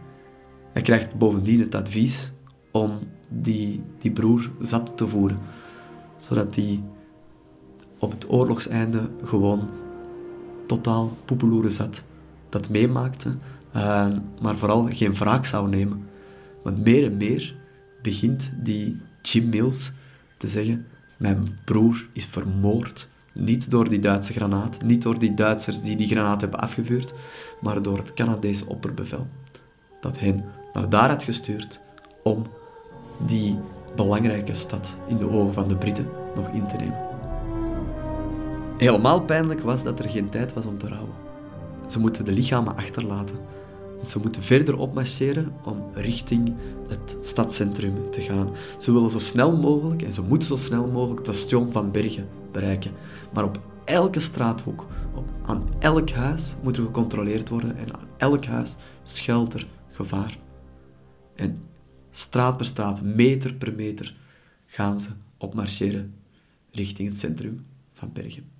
hij 0.72 0.82
krijgt 0.82 1.14
bovendien 1.14 1.60
het 1.60 1.74
advies 1.74 2.32
om 2.80 2.98
die, 3.28 3.82
die 3.98 4.10
broer 4.10 4.50
zat 4.60 4.96
te 4.96 5.08
voeren, 5.08 5.38
zodat 6.16 6.54
hij 6.54 6.82
op 7.98 8.10
het 8.10 8.30
oorlogseinde 8.30 9.10
gewoon 9.24 9.70
totaal 10.66 11.16
poepeloeren 11.24 11.72
zat, 11.72 12.02
dat 12.48 12.68
meemaakte 12.68 13.32
uh, 13.76 14.06
maar 14.40 14.56
vooral 14.56 14.86
geen 14.88 15.14
wraak 15.14 15.46
zou 15.46 15.68
nemen. 15.68 16.08
Want 16.62 16.84
meer 16.84 17.04
en 17.04 17.16
meer 17.16 17.54
begint 18.02 18.52
die 18.62 19.00
Jim 19.22 19.48
Mills 19.48 19.92
te 20.36 20.48
zeggen: 20.48 20.86
Mijn 21.16 21.58
broer 21.64 22.06
is 22.12 22.26
vermoord. 22.26 23.08
Niet 23.32 23.70
door 23.70 23.88
die 23.88 23.98
Duitse 23.98 24.32
granaat, 24.32 24.82
niet 24.82 25.02
door 25.02 25.18
die 25.18 25.34
Duitsers 25.34 25.82
die 25.82 25.96
die 25.96 26.08
granaat 26.08 26.40
hebben 26.40 26.60
afgevuurd, 26.60 27.14
maar 27.60 27.82
door 27.82 27.98
het 27.98 28.14
Canadese 28.14 28.66
opperbevel. 28.66 29.26
Dat 30.00 30.18
hen 30.18 30.44
naar 30.72 30.88
daar 30.88 31.08
had 31.08 31.24
gestuurd 31.24 31.80
om 32.22 32.46
die 33.18 33.58
belangrijke 33.94 34.54
stad 34.54 34.96
in 35.06 35.18
de 35.18 35.30
ogen 35.30 35.54
van 35.54 35.68
de 35.68 35.76
Britten 35.76 36.08
nog 36.34 36.48
in 36.48 36.66
te 36.66 36.76
nemen. 36.76 37.04
Helemaal 38.76 39.20
pijnlijk 39.20 39.60
was 39.60 39.82
dat 39.82 39.98
er 39.98 40.08
geen 40.08 40.28
tijd 40.28 40.52
was 40.52 40.66
om 40.66 40.78
te 40.78 40.88
rouwen. 40.88 41.14
Ze 41.86 41.98
moeten 41.98 42.24
de 42.24 42.32
lichamen 42.32 42.76
achterlaten 42.76 43.36
ze 44.04 44.18
moeten 44.18 44.42
verder 44.42 44.78
opmarcheren 44.78 45.52
om 45.64 45.82
richting 45.92 46.54
het 46.88 47.16
stadscentrum 47.20 48.10
te 48.10 48.20
gaan. 48.20 48.50
Ze 48.78 48.92
willen 48.92 49.10
zo 49.10 49.18
snel 49.18 49.56
mogelijk, 49.56 50.02
en 50.02 50.12
ze 50.12 50.22
moeten 50.22 50.48
zo 50.48 50.56
snel 50.56 50.86
mogelijk, 50.86 51.26
het 51.26 51.36
station 51.36 51.72
van 51.72 51.90
Bergen 51.90 52.28
bereiken. 52.52 52.92
Maar 53.32 53.44
op 53.44 53.60
elke 53.84 54.20
straathoek, 54.20 54.86
op, 55.14 55.28
aan 55.46 55.64
elk 55.78 56.10
huis 56.10 56.56
moet 56.62 56.76
er 56.76 56.82
gecontroleerd 56.82 57.48
worden 57.48 57.76
en 57.76 57.94
aan 57.94 58.06
elk 58.16 58.44
huis 58.44 58.76
schuilt 59.02 59.54
er 59.54 59.66
gevaar. 59.90 60.38
En 61.34 61.62
straat 62.16 62.56
per 62.56 62.66
straat, 62.66 63.02
meter 63.02 63.54
per 63.54 63.72
meter, 63.74 64.14
gaan 64.66 65.00
ze 65.00 65.10
opmarcheren 65.38 66.14
richting 66.70 67.08
het 67.08 67.18
centrum 67.18 67.66
van 67.92 68.10
Bergen. 68.12 68.50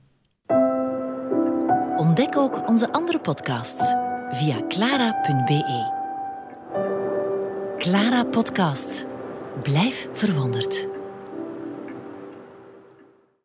Ontdek 1.97 2.37
ook 2.37 2.69
onze 2.69 2.93
andere 2.93 3.21
podcasts 3.21 3.95
via 4.31 4.67
clara.be. 4.69 5.95
Clara 7.79 8.25
Podcast. 8.25 9.07
Blijf 9.63 10.09
verwonderd. 10.13 10.96